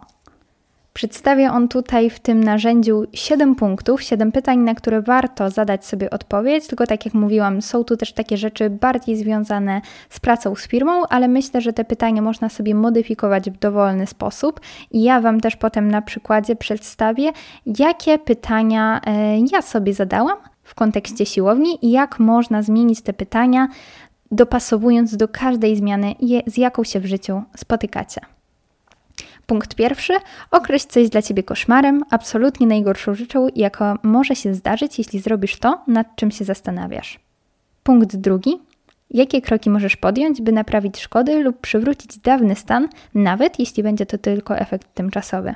Przedstawia 0.96 1.52
on 1.52 1.68
tutaj 1.68 2.10
w 2.10 2.20
tym 2.20 2.44
narzędziu 2.44 3.04
7 3.12 3.54
punktów, 3.54 4.02
7 4.02 4.32
pytań, 4.32 4.58
na 4.58 4.74
które 4.74 5.02
warto 5.02 5.50
zadać 5.50 5.86
sobie 5.86 6.10
odpowiedź. 6.10 6.66
Tylko 6.66 6.86
tak 6.86 7.04
jak 7.04 7.14
mówiłam, 7.14 7.62
są 7.62 7.84
tu 7.84 7.96
też 7.96 8.12
takie 8.12 8.36
rzeczy 8.36 8.70
bardziej 8.70 9.16
związane 9.16 9.80
z 10.10 10.20
pracą 10.20 10.54
z 10.54 10.68
firmą, 10.68 11.02
ale 11.08 11.28
myślę, 11.28 11.60
że 11.60 11.72
te 11.72 11.84
pytania 11.84 12.22
można 12.22 12.48
sobie 12.48 12.74
modyfikować 12.74 13.50
w 13.50 13.58
dowolny 13.58 14.06
sposób. 14.06 14.60
I 14.90 15.02
ja 15.02 15.20
Wam 15.20 15.40
też 15.40 15.56
potem 15.56 15.90
na 15.90 16.02
przykładzie 16.02 16.56
przedstawię, 16.56 17.32
jakie 17.78 18.18
pytania 18.18 19.00
e, 19.06 19.38
ja 19.52 19.62
sobie 19.62 19.94
zadałam 19.94 20.36
w 20.66 20.74
kontekście 20.74 21.26
siłowni 21.26 21.86
i 21.86 21.90
jak 21.90 22.18
można 22.18 22.62
zmienić 22.62 23.00
te 23.00 23.12
pytania, 23.12 23.68
dopasowując 24.30 25.16
do 25.16 25.28
każdej 25.28 25.76
zmiany, 25.76 26.14
z 26.46 26.56
jaką 26.56 26.84
się 26.84 27.00
w 27.00 27.06
życiu 27.06 27.42
spotykacie. 27.56 28.20
Punkt 29.46 29.74
pierwszy. 29.74 30.12
Określ 30.50 30.86
coś 30.88 31.08
dla 31.08 31.22
Ciebie 31.22 31.42
koszmarem, 31.42 32.02
absolutnie 32.10 32.66
najgorszą 32.66 33.14
rzeczą, 33.14 33.48
jaka 33.56 33.98
może 34.02 34.36
się 34.36 34.54
zdarzyć, 34.54 34.98
jeśli 34.98 35.20
zrobisz 35.20 35.58
to, 35.58 35.80
nad 35.86 36.16
czym 36.16 36.30
się 36.30 36.44
zastanawiasz. 36.44 37.20
Punkt 37.82 38.16
drugi. 38.16 38.58
Jakie 39.10 39.42
kroki 39.42 39.70
możesz 39.70 39.96
podjąć, 39.96 40.42
by 40.42 40.52
naprawić 40.52 41.00
szkody 41.00 41.42
lub 41.42 41.60
przywrócić 41.60 42.18
dawny 42.18 42.56
stan, 42.56 42.88
nawet 43.14 43.58
jeśli 43.58 43.82
będzie 43.82 44.06
to 44.06 44.18
tylko 44.18 44.58
efekt 44.58 44.94
tymczasowy? 44.94 45.54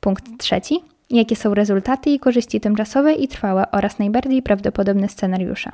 Punkt 0.00 0.24
trzeci. 0.38 0.93
Jakie 1.14 1.36
są 1.36 1.54
rezultaty 1.54 2.10
i 2.10 2.18
korzyści 2.18 2.60
tymczasowe 2.60 3.12
i 3.12 3.28
trwałe 3.28 3.70
oraz 3.70 3.98
najbardziej 3.98 4.42
prawdopodobne 4.42 5.08
scenariusze? 5.08 5.72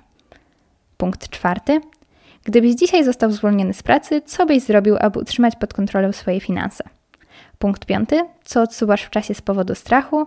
Punkt 0.96 1.28
czwarty. 1.28 1.80
Gdybyś 2.44 2.74
dzisiaj 2.74 3.04
został 3.04 3.32
zwolniony 3.32 3.74
z 3.74 3.82
pracy, 3.82 4.22
co 4.26 4.46
byś 4.46 4.62
zrobił, 4.62 4.96
aby 5.00 5.18
utrzymać 5.18 5.56
pod 5.56 5.74
kontrolą 5.74 6.12
swoje 6.12 6.40
finanse? 6.40 6.84
Punkt 7.58 7.86
piąty. 7.86 8.20
Co 8.44 8.62
odsuwasz 8.62 9.02
w 9.02 9.10
czasie 9.10 9.34
z 9.34 9.42
powodu 9.42 9.74
strachu? 9.74 10.26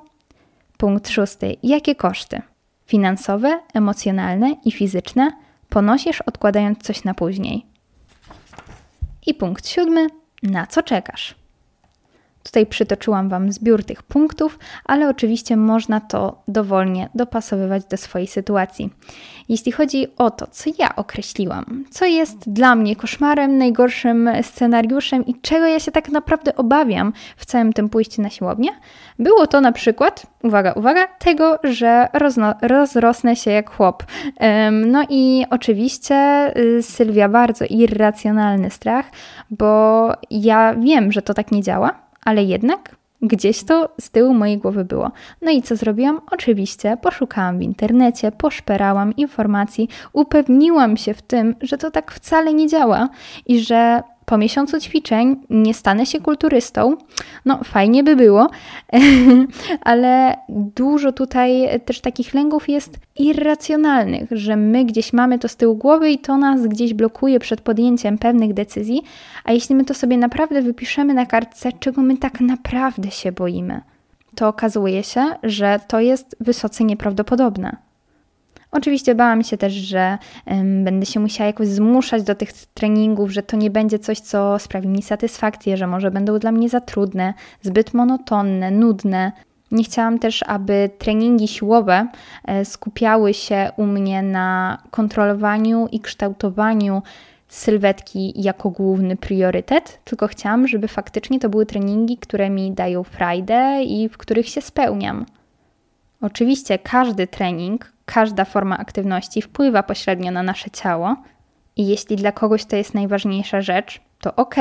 Punkt 0.77 1.09
szósty. 1.09 1.55
Jakie 1.63 1.95
koszty 1.95 2.41
finansowe, 2.85 3.59
emocjonalne 3.73 4.55
i 4.65 4.71
fizyczne 4.71 5.31
ponosisz 5.69 6.21
odkładając 6.21 6.79
coś 6.79 7.03
na 7.03 7.13
później? 7.13 7.65
I 9.27 9.33
punkt 9.33 9.67
siódmy. 9.67 10.07
Na 10.43 10.67
co 10.67 10.83
czekasz? 10.83 11.42
Tutaj 12.43 12.65
przytoczyłam 12.65 13.29
Wam 13.29 13.51
zbiór 13.51 13.83
tych 13.83 14.03
punktów, 14.03 14.59
ale 14.85 15.09
oczywiście 15.09 15.57
można 15.57 16.01
to 16.01 16.43
dowolnie 16.47 17.09
dopasowywać 17.15 17.85
do 17.85 17.97
swojej 17.97 18.27
sytuacji. 18.27 18.89
Jeśli 19.49 19.71
chodzi 19.71 20.07
o 20.17 20.31
to, 20.31 20.47
co 20.47 20.69
ja 20.79 20.95
określiłam, 20.95 21.85
co 21.91 22.05
jest 22.05 22.49
dla 22.49 22.75
mnie 22.75 22.95
koszmarem, 22.95 23.57
najgorszym 23.57 24.29
scenariuszem 24.41 25.25
i 25.25 25.35
czego 25.41 25.65
ja 25.65 25.79
się 25.79 25.91
tak 25.91 26.09
naprawdę 26.09 26.55
obawiam 26.55 27.13
w 27.37 27.45
całym 27.45 27.73
tym 27.73 27.89
pójściu 27.89 28.21
na 28.21 28.29
siłownię, 28.29 28.69
było 29.19 29.47
to 29.47 29.61
na 29.61 29.71
przykład, 29.71 30.25
uwaga, 30.43 30.73
uwaga, 30.73 31.07
tego, 31.07 31.59
że 31.63 32.07
rozrosnę 32.61 33.35
się 33.35 33.51
jak 33.51 33.69
chłop. 33.69 34.03
No 34.71 35.03
i 35.09 35.45
oczywiście 35.49 36.51
y, 36.57 36.83
Sylwia 36.83 37.29
bardzo 37.29 37.65
irracjonalny 37.69 38.69
strach, 38.69 39.05
bo 39.49 40.11
ja 40.31 40.75
wiem, 40.75 41.11
że 41.11 41.21
to 41.21 41.33
tak 41.33 41.51
nie 41.51 41.61
działa, 41.61 42.02
ale 42.25 42.43
jednak 42.43 42.95
Gdzieś 43.23 43.63
to 43.63 43.89
z 43.99 44.09
tyłu 44.09 44.33
mojej 44.33 44.57
głowy 44.57 44.85
było. 44.85 45.11
No 45.41 45.51
i 45.51 45.61
co 45.61 45.75
zrobiłam? 45.75 46.21
Oczywiście 46.31 46.97
poszukałam 47.01 47.59
w 47.59 47.61
internecie, 47.61 48.31
poszperałam 48.31 49.15
informacji, 49.15 49.89
upewniłam 50.13 50.97
się 50.97 51.13
w 51.13 51.21
tym, 51.21 51.55
że 51.61 51.77
to 51.77 51.91
tak 51.91 52.11
wcale 52.11 52.53
nie 52.53 52.67
działa 52.67 53.09
i 53.45 53.59
że 53.59 54.01
po 54.25 54.37
miesiącu 54.37 54.79
ćwiczeń 54.79 55.35
nie 55.49 55.73
stanę 55.73 56.05
się 56.05 56.21
kulturystą. 56.21 56.97
No, 57.45 57.59
fajnie 57.63 58.03
by 58.03 58.15
było, 58.15 58.49
ale 59.81 60.37
dużo 60.49 61.11
tutaj 61.11 61.81
też 61.85 62.01
takich 62.01 62.33
lęków 62.33 62.69
jest 62.69 62.99
irracjonalnych, 63.19 64.29
że 64.31 64.55
my 64.55 64.85
gdzieś 64.85 65.13
mamy 65.13 65.39
to 65.39 65.47
z 65.47 65.55
tyłu 65.55 65.75
głowy 65.75 66.11
i 66.11 66.19
to 66.19 66.37
nas 66.37 66.67
gdzieś 66.67 66.93
blokuje 66.93 67.39
przed 67.39 67.61
podjęciem 67.61 68.17
pewnych 68.17 68.53
decyzji, 68.53 69.01
a 69.43 69.51
jeśli 69.51 69.75
my 69.75 69.85
to 69.85 69.93
sobie 69.93 70.17
naprawdę 70.17 70.61
wypiszemy 70.61 71.13
na 71.13 71.25
kartce, 71.25 71.71
czego 71.79 72.01
my 72.01 72.17
tak 72.17 72.41
naprawdę 72.41 73.11
się 73.11 73.31
boimy, 73.31 73.81
to 74.35 74.47
okazuje 74.47 75.03
się, 75.03 75.25
że 75.43 75.79
to 75.87 75.99
jest 75.99 76.35
wysoce 76.39 76.83
nieprawdopodobne. 76.83 77.77
Oczywiście 78.73 79.15
bałam 79.15 79.43
się 79.43 79.57
też, 79.57 79.73
że 79.73 80.17
um, 80.45 80.83
będę 80.83 81.05
się 81.05 81.19
musiała 81.19 81.47
jakoś 81.47 81.67
zmuszać 81.67 82.23
do 82.23 82.35
tych 82.35 82.53
treningów, 82.53 83.31
że 83.31 83.43
to 83.43 83.57
nie 83.57 83.69
będzie 83.69 83.99
coś, 83.99 84.19
co 84.19 84.59
sprawi 84.59 84.87
mi 84.87 85.01
satysfakcję, 85.01 85.77
że 85.77 85.87
może 85.87 86.11
będą 86.11 86.39
dla 86.39 86.51
mnie 86.51 86.69
za 86.69 86.81
trudne, 86.81 87.33
zbyt 87.61 87.93
monotonne, 87.93 88.71
nudne. 88.71 89.31
Nie 89.71 89.83
chciałam 89.83 90.19
też, 90.19 90.43
aby 90.47 90.89
treningi 90.97 91.47
siłowe 91.47 92.07
e, 92.45 92.65
skupiały 92.65 93.33
się 93.33 93.71
u 93.77 93.85
mnie 93.85 94.21
na 94.21 94.77
kontrolowaniu 94.91 95.87
i 95.91 95.99
kształtowaniu 95.99 97.01
sylwetki 97.47 98.33
jako 98.35 98.69
główny 98.69 99.15
priorytet, 99.15 99.99
tylko 100.03 100.27
chciałam, 100.27 100.67
żeby 100.67 100.87
faktycznie 100.87 101.39
to 101.39 101.49
były 101.49 101.65
treningi, 101.65 102.17
które 102.17 102.49
mi 102.49 102.71
dają 102.71 103.03
frajdę 103.03 103.83
i 103.83 104.09
w 104.09 104.17
których 104.17 104.49
się 104.49 104.61
spełniam. 104.61 105.25
Oczywiście 106.21 106.79
każdy 106.79 107.27
trening 107.27 107.92
każda 108.05 108.45
forma 108.45 108.77
aktywności 108.77 109.41
wpływa 109.41 109.83
pośrednio 109.83 110.31
na 110.31 110.43
nasze 110.43 110.69
ciało 110.69 111.15
i 111.75 111.87
jeśli 111.87 112.15
dla 112.15 112.31
kogoś 112.31 112.65
to 112.65 112.75
jest 112.75 112.93
najważniejsza 112.93 113.61
rzecz, 113.61 114.01
to 114.21 114.35
ok, 114.35 114.55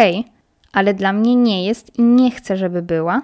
ale 0.72 0.94
dla 0.94 1.12
mnie 1.12 1.36
nie 1.36 1.66
jest 1.66 1.98
i 1.98 2.02
nie 2.02 2.30
chcę, 2.30 2.56
żeby 2.56 2.82
była. 2.82 3.22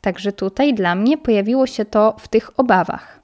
Także 0.00 0.32
tutaj 0.32 0.74
dla 0.74 0.94
mnie 0.94 1.18
pojawiło 1.18 1.66
się 1.66 1.84
to 1.84 2.16
w 2.18 2.28
tych 2.28 2.60
obawach. 2.60 3.20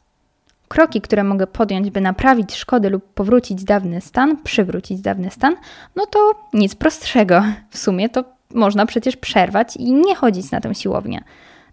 Kroki, 0.69 1.01
które 1.01 1.25
mogę 1.25 1.47
podjąć, 1.47 1.91
by 1.91 2.01
naprawić 2.01 2.55
szkody 2.55 2.91
lub 2.91 3.15
powrócić 3.15 3.65
dawny 3.65 4.01
stan, 4.01 4.37
przywrócić 4.43 5.01
dawny 5.01 5.31
stan, 5.31 5.57
no 5.97 6.07
to 6.07 6.19
nic 6.53 6.75
prostszego. 6.75 7.43
W 7.71 7.79
sumie 7.79 8.09
to 8.09 8.25
można 8.55 8.87
przecież 8.87 9.17
przerwać 9.17 9.77
i 9.77 9.93
nie 9.93 10.15
chodzić 10.15 10.51
na 10.51 10.61
tę 10.61 10.75
siłownię. 10.75 11.25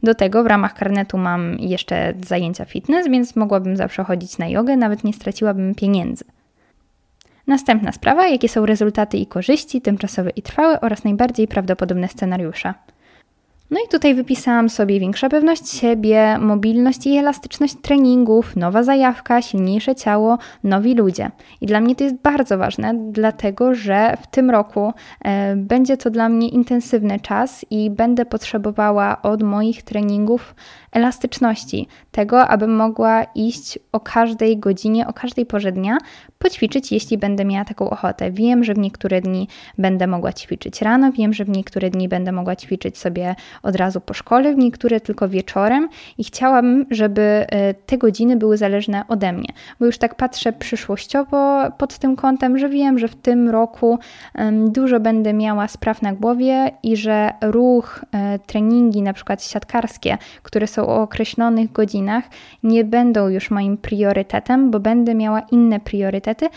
Do 0.03 0.15
tego 0.15 0.43
w 0.43 0.47
ramach 0.47 0.73
karnetu 0.73 1.17
mam 1.17 1.59
jeszcze 1.59 2.13
zajęcia 2.27 2.65
fitness, 2.65 3.07
więc 3.09 3.35
mogłabym 3.35 3.77
zawsze 3.77 4.03
chodzić 4.03 4.37
na 4.37 4.47
jogę, 4.47 4.77
nawet 4.77 5.03
nie 5.03 5.13
straciłabym 5.13 5.75
pieniędzy. 5.75 6.25
Następna 7.47 7.91
sprawa, 7.91 8.27
jakie 8.27 8.49
są 8.49 8.65
rezultaty 8.65 9.17
i 9.17 9.27
korzyści, 9.27 9.81
tymczasowe 9.81 10.29
i 10.29 10.41
trwałe 10.41 10.81
oraz 10.81 11.03
najbardziej 11.03 11.47
prawdopodobne 11.47 12.07
scenariusze. 12.07 12.73
No 13.71 13.79
i 13.85 13.87
tutaj 13.87 14.15
wypisałam 14.15 14.69
sobie 14.69 14.99
większa 14.99 15.29
pewność 15.29 15.69
siebie, 15.69 16.37
mobilność 16.39 17.07
i 17.07 17.17
elastyczność 17.17 17.75
treningów, 17.81 18.55
nowa 18.55 18.83
zajawka, 18.83 19.41
silniejsze 19.41 19.95
ciało, 19.95 20.37
nowi 20.63 20.95
ludzie. 20.95 21.31
I 21.61 21.65
dla 21.65 21.81
mnie 21.81 21.95
to 21.95 22.03
jest 22.03 22.15
bardzo 22.15 22.57
ważne, 22.57 22.93
dlatego 23.11 23.75
że 23.75 24.17
w 24.21 24.27
tym 24.27 24.49
roku 24.49 24.93
e, 25.25 25.55
będzie 25.55 25.97
to 25.97 26.09
dla 26.09 26.29
mnie 26.29 26.49
intensywny 26.49 27.19
czas 27.19 27.65
i 27.69 27.89
będę 27.89 28.25
potrzebowała 28.25 29.21
od 29.21 29.43
moich 29.43 29.83
treningów 29.83 30.55
elastyczności, 30.91 31.87
tego, 32.11 32.47
abym 32.47 32.75
mogła 32.75 33.23
iść 33.35 33.79
o 33.91 33.99
każdej 33.99 34.57
godzinie, 34.57 35.07
o 35.07 35.13
każdej 35.13 35.45
porze 35.45 35.71
dnia, 35.71 35.97
poćwiczyć, 36.39 36.91
jeśli 36.91 37.17
będę 37.17 37.45
miała 37.45 37.65
taką 37.65 37.89
ochotę. 37.89 38.31
Wiem, 38.31 38.63
że 38.63 38.73
w 38.73 38.77
niektóre 38.77 39.21
dni 39.21 39.47
będę 39.77 40.07
mogła 40.07 40.33
ćwiczyć 40.33 40.81
rano, 40.81 41.11
wiem, 41.11 41.33
że 41.33 41.45
w 41.45 41.49
niektóre 41.49 41.89
dni 41.89 42.07
będę 42.07 42.31
mogła 42.31 42.55
ćwiczyć 42.55 42.97
sobie 42.97 43.35
od 43.63 43.75
razu 43.75 44.01
po 44.01 44.13
szkole, 44.13 44.53
w 44.53 44.57
niektóre 44.57 45.01
tylko 45.01 45.29
wieczorem 45.29 45.89
i 46.17 46.23
chciałabym, 46.23 46.85
żeby 46.91 47.21
e, 47.21 47.73
te 47.73 47.97
godziny 47.97 48.35
były 48.35 48.57
zależne 48.57 49.03
ode 49.07 49.33
mnie, 49.33 49.49
bo 49.79 49.85
już 49.85 49.97
tak 49.97 50.15
patrzę 50.15 50.53
przyszłościowo 50.53 51.71
pod 51.77 51.97
tym 51.97 52.15
kątem, 52.15 52.57
że 52.57 52.69
wiem, 52.69 52.99
że 52.99 53.07
w 53.07 53.15
tym 53.15 53.49
roku 53.49 53.99
dużo 54.67 54.99
będę 54.99 55.33
miała 55.33 55.67
spraw 55.67 56.01
na 56.01 56.13
głowie 56.13 56.71
i 56.83 56.97
że 56.97 57.33
ruch, 57.41 58.05
e, 58.11 58.39
treningi, 58.39 59.01
na 59.01 59.13
przykład 59.13 59.43
siatkarskie, 59.43 60.17
które 60.43 60.67
są 60.67 60.78
o 60.81 61.01
określonych 61.01 61.71
godzinach, 61.71 62.23
nie 62.63 62.83
będą 62.83 63.27
już 63.27 63.51
moim 63.51 63.77
priorytetem, 63.77 64.71
bo 64.71 64.79
będę 64.79 65.15
miała 65.15 65.39
inne 65.39 65.79
priorytety, 65.79 66.49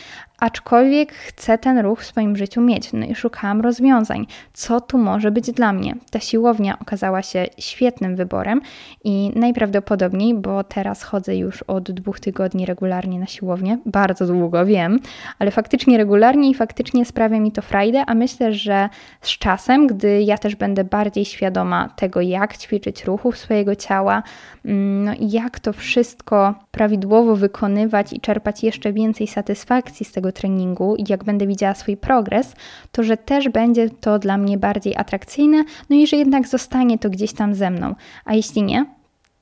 aczkolwiek 0.42 1.12
chcę 1.12 1.58
ten 1.58 1.78
ruch 1.78 2.00
w 2.00 2.06
swoim 2.06 2.36
życiu 2.36 2.60
mieć. 2.60 2.92
No 2.92 3.06
i 3.06 3.14
szukałam 3.14 3.60
rozwiązań, 3.60 4.26
co 4.52 4.80
tu 4.80 4.98
może 4.98 5.30
być 5.30 5.52
dla 5.52 5.72
mnie. 5.72 5.94
Ta 6.10 6.20
siłownia 6.20 6.78
okazała 6.78 7.22
się 7.22 7.46
świetnym 7.58 8.16
wyborem 8.16 8.60
i 9.04 9.32
najprawdopodobniej, 9.34 10.34
bo 10.34 10.64
teraz 10.64 11.02
chodzę 11.02 11.36
już 11.36 11.62
od 11.62 11.90
dwóch 11.90 12.20
tygodni 12.20 12.66
regularnie 12.66 13.18
na 13.18 13.26
siłownię, 13.26 13.78
bardzo 13.86 14.26
długo 14.26 14.66
wiem, 14.66 15.00
ale 15.38 15.50
faktycznie 15.50 15.98
regularnie 15.98 16.50
i 16.50 16.54
faktycznie 16.54 17.04
sprawia 17.04 17.40
mi 17.40 17.52
to 17.52 17.62
frajdę, 17.62 18.04
a 18.06 18.14
myślę, 18.14 18.52
że 18.52 18.88
z 19.20 19.28
czasem, 19.28 19.86
gdy 19.86 20.22
ja 20.22 20.38
też 20.38 20.56
będę 20.56 20.84
bardziej 20.84 21.24
świadoma 21.24 21.88
tego, 21.96 22.20
jak 22.20 22.56
ćwiczyć 22.56 23.04
ruchów 23.04 23.38
swojego 23.38 23.76
ciała, 23.76 24.22
mm, 24.64 25.04
no 25.04 25.14
i 25.14 25.30
jak 25.30 25.60
to 25.60 25.72
wszystko 25.72 26.54
prawidłowo 26.70 27.36
wykonywać 27.36 28.12
i 28.12 28.20
czerpać 28.20 28.62
jeszcze 28.62 28.92
więcej 28.92 29.26
satysfakcji 29.26 30.06
z 30.06 30.12
tego 30.12 30.31
treningu 30.32 30.96
i 30.96 31.04
jak 31.08 31.24
będę 31.24 31.46
widziała 31.46 31.74
swój 31.74 31.96
progres, 31.96 32.54
to 32.92 33.02
że 33.02 33.16
też 33.16 33.48
będzie 33.48 33.90
to 33.90 34.18
dla 34.18 34.38
mnie 34.38 34.58
bardziej 34.58 34.96
atrakcyjne, 34.96 35.64
no 35.90 35.96
i 35.96 36.06
że 36.06 36.16
jednak 36.16 36.48
zostanie 36.48 36.98
to 36.98 37.10
gdzieś 37.10 37.32
tam 37.32 37.54
ze 37.54 37.70
mną. 37.70 37.94
A 38.24 38.34
jeśli 38.34 38.62
nie, 38.62 38.86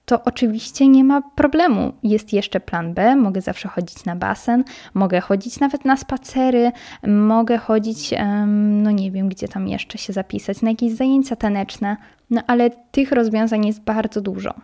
to 0.05 0.24
oczywiście 0.24 0.88
nie 0.88 1.05
ma 1.05 1.22
problemu. 1.22 1.92
Jest 2.03 2.33
jeszcze 2.33 2.61
plan 2.61 2.94
B, 2.94 3.16
mogę 3.16 3.40
zawsze 3.40 3.68
chodzić 3.68 4.05
na 4.05 4.16
basen, 4.16 4.64
mogę 4.94 5.20
chodzić 5.20 5.61
nawet 5.61 5.85
na 5.85 5.96
spacery, 5.96 6.72
mogę 7.07 7.59
chodzić, 7.59 8.14
no 8.57 8.90
nie 8.90 9.11
wiem, 9.11 9.29
gdzie 9.29 9.48
tam 9.48 9.68
jeszcze 9.68 9.98
się 9.98 10.12
zapisać, 10.12 10.62
na 10.62 10.70
jakieś 10.70 10.92
zajęcia 10.92 11.37
taneczne, 11.37 11.96
no 12.31 12.42
ale 12.46 12.70
tych 12.70 13.12
rozwiązań 13.12 13.66
jest 13.66 13.81
bardzo 13.81 14.20
dużo. 14.20 14.55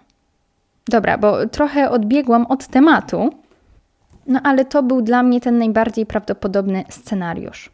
Dobra, 0.89 1.19
bo 1.19 1.47
trochę 1.49 1.91
odbiegłam 1.91 2.47
od 2.47 2.67
tematu, 2.67 3.31
no 4.27 4.41
ale 4.45 4.65
to 4.65 4.83
był 4.83 5.03
dla 5.03 5.23
mnie 5.23 5.41
ten 5.41 5.59
najbardziej 5.59 6.07
prawdopodobny 6.07 6.85
scenariusz. 6.89 7.71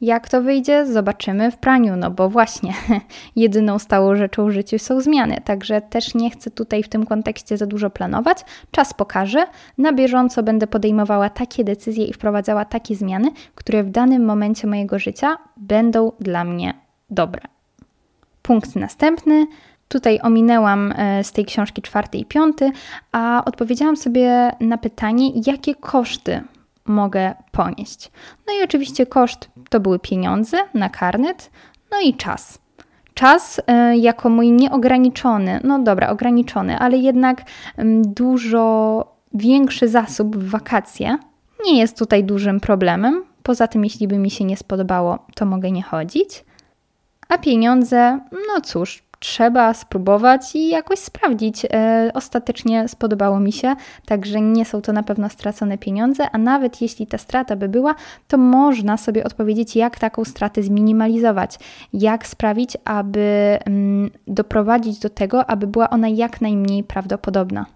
Jak 0.00 0.28
to 0.28 0.42
wyjdzie, 0.42 0.86
zobaczymy 0.86 1.50
w 1.50 1.56
praniu, 1.56 1.96
no 1.96 2.10
bo 2.10 2.28
właśnie 2.28 2.74
jedyną 3.36 3.78
stałą 3.78 4.16
rzeczą 4.16 4.46
w 4.46 4.50
życiu 4.50 4.78
są 4.78 5.00
zmiany, 5.00 5.36
także 5.44 5.80
też 5.80 6.14
nie 6.14 6.30
chcę 6.30 6.50
tutaj 6.50 6.82
w 6.82 6.88
tym 6.88 7.06
kontekście 7.06 7.56
za 7.56 7.66
dużo 7.66 7.90
planować. 7.90 8.38
Czas 8.70 8.94
pokaże, 8.94 9.46
na 9.78 9.92
bieżąco 9.92 10.42
będę 10.42 10.66
podejmowała 10.66 11.30
takie 11.30 11.64
decyzje 11.64 12.04
i 12.04 12.12
wprowadzała 12.12 12.64
takie 12.64 12.94
zmiany, 12.96 13.30
które 13.54 13.82
w 13.82 13.90
danym 13.90 14.24
momencie 14.24 14.66
mojego 14.66 14.98
życia 14.98 15.36
będą 15.56 16.12
dla 16.20 16.44
mnie 16.44 16.74
dobre. 17.10 17.42
Punkt 18.42 18.76
następny 18.76 19.46
Tutaj 19.90 20.20
ominęłam 20.22 20.92
e, 20.96 21.24
z 21.24 21.32
tej 21.32 21.44
książki 21.44 21.82
czwarty 21.82 22.18
i 22.18 22.24
piąty, 22.24 22.72
a 23.12 23.42
odpowiedziałam 23.44 23.96
sobie 23.96 24.52
na 24.60 24.78
pytanie, 24.78 25.30
jakie 25.46 25.74
koszty 25.74 26.42
mogę 26.84 27.34
ponieść. 27.52 28.10
No 28.46 28.52
i 28.60 28.64
oczywiście 28.64 29.06
koszt 29.06 29.50
to 29.70 29.80
były 29.80 29.98
pieniądze 29.98 30.56
na 30.74 30.88
karnet, 30.88 31.50
no 31.90 32.00
i 32.00 32.14
czas. 32.14 32.58
Czas 33.14 33.60
e, 33.66 33.96
jako 33.96 34.28
mój 34.28 34.52
nieograniczony, 34.52 35.60
no 35.64 35.78
dobra, 35.78 36.08
ograniczony, 36.08 36.78
ale 36.78 36.96
jednak 36.96 37.42
dużo 38.04 39.04
większy 39.34 39.88
zasób 39.88 40.36
w 40.36 40.50
wakacje 40.50 41.18
nie 41.64 41.78
jest 41.78 41.98
tutaj 41.98 42.24
dużym 42.24 42.60
problemem. 42.60 43.24
Poza 43.42 43.68
tym, 43.68 43.84
jeśli 43.84 44.08
by 44.08 44.18
mi 44.18 44.30
się 44.30 44.44
nie 44.44 44.56
spodobało, 44.56 45.18
to 45.34 45.46
mogę 45.46 45.70
nie 45.70 45.82
chodzić. 45.82 46.44
A 47.28 47.38
pieniądze, 47.38 48.20
no 48.32 48.60
cóż, 48.60 49.02
trzeba 49.20 49.74
spróbować 49.74 50.56
i 50.56 50.68
jakoś 50.68 50.98
sprawdzić. 50.98 51.66
E, 51.72 52.10
ostatecznie 52.14 52.88
spodobało 52.88 53.40
mi 53.40 53.52
się, 53.52 53.76
także 54.06 54.40
nie 54.40 54.64
są 54.64 54.82
to 54.82 54.92
na 54.92 55.02
pewno 55.02 55.28
stracone 55.28 55.78
pieniądze, 55.78 56.30
a 56.32 56.38
nawet 56.38 56.82
jeśli 56.82 57.06
ta 57.06 57.18
strata 57.18 57.56
by 57.56 57.68
była, 57.68 57.94
to 58.28 58.38
można 58.38 58.96
sobie 58.96 59.24
odpowiedzieć, 59.24 59.76
jak 59.76 59.98
taką 59.98 60.24
stratę 60.24 60.62
zminimalizować, 60.62 61.58
jak 61.92 62.26
sprawić, 62.26 62.76
aby 62.84 63.58
mm, 63.64 64.10
doprowadzić 64.26 64.98
do 64.98 65.10
tego, 65.10 65.50
aby 65.50 65.66
była 65.66 65.90
ona 65.90 66.08
jak 66.08 66.40
najmniej 66.40 66.84
prawdopodobna. 66.84 67.66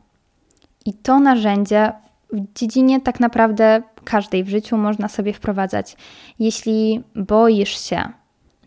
I 0.86 0.92
to 0.92 1.20
narzędzie 1.20 1.92
w 2.32 2.58
dziedzinie 2.58 3.00
tak 3.00 3.20
naprawdę 3.20 3.82
każdej 4.04 4.44
w 4.44 4.48
życiu 4.48 4.76
można 4.76 5.08
sobie 5.08 5.32
wprowadzać. 5.32 5.96
Jeśli 6.38 7.04
boisz 7.14 7.80
się 7.80 8.08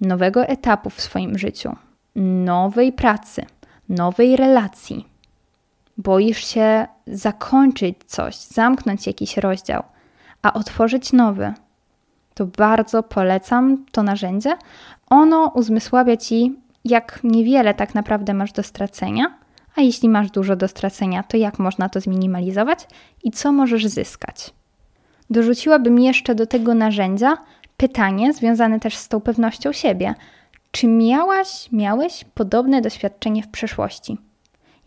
nowego 0.02 0.46
etapu 0.46 0.90
w 0.90 1.02
swoim 1.02 1.38
życiu, 1.38 1.76
nowej 2.22 2.94
pracy, 2.94 3.46
nowej 3.90 4.36
relacji, 4.36 5.08
boisz 5.98 6.46
się 6.46 6.88
zakończyć 7.08 7.96
coś, 8.06 8.36
zamknąć 8.36 9.08
jakiś 9.08 9.38
rozdział, 9.38 9.84
a 10.42 10.54
otworzyć 10.54 11.14
nowy, 11.14 11.54
to 12.34 12.46
bardzo 12.46 13.04
polecam 13.04 13.86
to 13.92 14.04
narzędzie. 14.04 14.58
Ono 15.10 15.52
uzmysławia 15.56 16.18
ci, 16.18 16.56
jak 16.86 17.20
niewiele 17.24 17.74
tak 17.74 17.96
naprawdę 17.96 18.34
masz 18.34 18.52
do 18.52 18.64
stracenia, 18.64 19.38
a 19.76 19.82
jeśli 19.82 20.10
masz 20.10 20.32
dużo 20.32 20.56
do 20.56 20.68
stracenia, 20.68 21.24
to 21.24 21.38
jak 21.38 21.60
można 21.60 21.90
to 21.90 22.02
zminimalizować 22.02 22.88
i 23.24 23.32
co 23.32 23.52
możesz 23.52 23.88
zyskać. 23.88 24.54
Dorzuciłabym 25.30 26.00
jeszcze 26.00 26.36
do 26.36 26.46
tego 26.46 26.74
narzędzia 26.74 27.38
pytanie 27.78 28.34
związane 28.34 28.80
też 28.80 28.98
z 28.98 29.08
tą 29.08 29.22
pewnością 29.22 29.74
siebie. 29.74 30.14
Czy 30.78 30.88
miałaś, 30.88 31.72
miałeś 31.72 32.26
podobne 32.34 32.82
doświadczenie 32.82 33.44
w 33.44 33.48
przeszłości? 33.48 34.18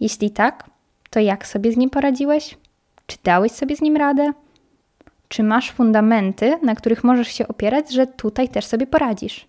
Jeśli 0.01 0.31
tak, 0.31 0.71
to 1.11 1.21
jak 1.21 1.47
sobie 1.47 1.73
z 1.73 1.77
nim 1.77 1.91
poradziłeś? 1.91 2.59
Czy 3.07 3.17
dałeś 3.25 3.53
sobie 3.53 3.77
z 3.77 3.81
nim 3.81 3.97
radę? 3.97 4.33
Czy 5.29 5.43
masz 5.43 5.71
fundamenty, 5.71 6.59
na 6.63 6.75
których 6.75 7.05
możesz 7.05 7.29
się 7.29 7.49
opierać, 7.49 7.93
że 7.93 8.07
tutaj 8.07 8.49
też 8.49 8.67
sobie 8.67 8.87
poradzisz? 8.87 9.49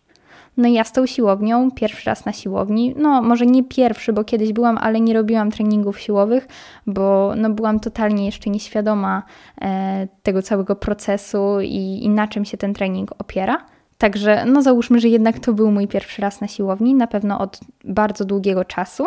No 0.58 0.68
ja 0.68 0.84
z 0.84 0.92
tą 0.92 1.06
siłownią, 1.06 1.72
pierwszy 1.72 2.10
raz 2.10 2.26
na 2.26 2.34
siłowni, 2.34 2.96
no 2.98 3.22
może 3.22 3.46
nie 3.46 3.64
pierwszy, 3.64 4.14
bo 4.14 4.24
kiedyś 4.24 4.54
byłam, 4.54 4.78
ale 4.78 5.00
nie 5.02 5.14
robiłam 5.14 5.52
treningów 5.52 6.00
siłowych, 6.00 6.48
bo 6.88 7.34
no 7.38 7.50
byłam 7.50 7.80
totalnie 7.80 8.26
jeszcze 8.26 8.50
nieświadoma 8.50 9.24
e, 9.62 10.08
tego 10.24 10.42
całego 10.42 10.76
procesu 10.76 11.60
i, 11.62 12.00
i 12.04 12.10
na 12.10 12.28
czym 12.28 12.46
się 12.46 12.58
ten 12.58 12.74
trening 12.74 13.12
opiera. 13.20 13.66
Także 14.02 14.46
no 14.46 14.62
załóżmy, 14.62 15.00
że 15.00 15.08
jednak 15.08 15.40
to 15.40 15.54
był 15.54 15.72
mój 15.72 15.88
pierwszy 15.88 16.22
raz 16.22 16.42
na 16.42 16.48
siłowni, 16.48 16.94
na 16.94 17.08
pewno 17.08 17.40
od 17.40 17.60
bardzo 17.84 18.26
długiego 18.26 18.66
czasu. 18.66 19.06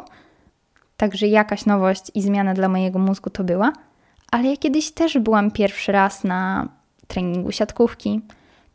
Także 0.96 1.28
jakaś 1.28 1.66
nowość 1.66 2.02
i 2.14 2.22
zmiana 2.22 2.54
dla 2.54 2.68
mojego 2.68 2.98
mózgu 2.98 3.30
to 3.30 3.44
była. 3.44 3.72
Ale 4.30 4.48
ja 4.48 4.57
kiedyś 4.57 4.90
też 4.90 5.18
byłam 5.18 5.50
pierwszy 5.50 5.92
raz 5.92 6.24
na 6.24 6.68
treningu 7.07 7.52
siatkówki, 7.52 8.20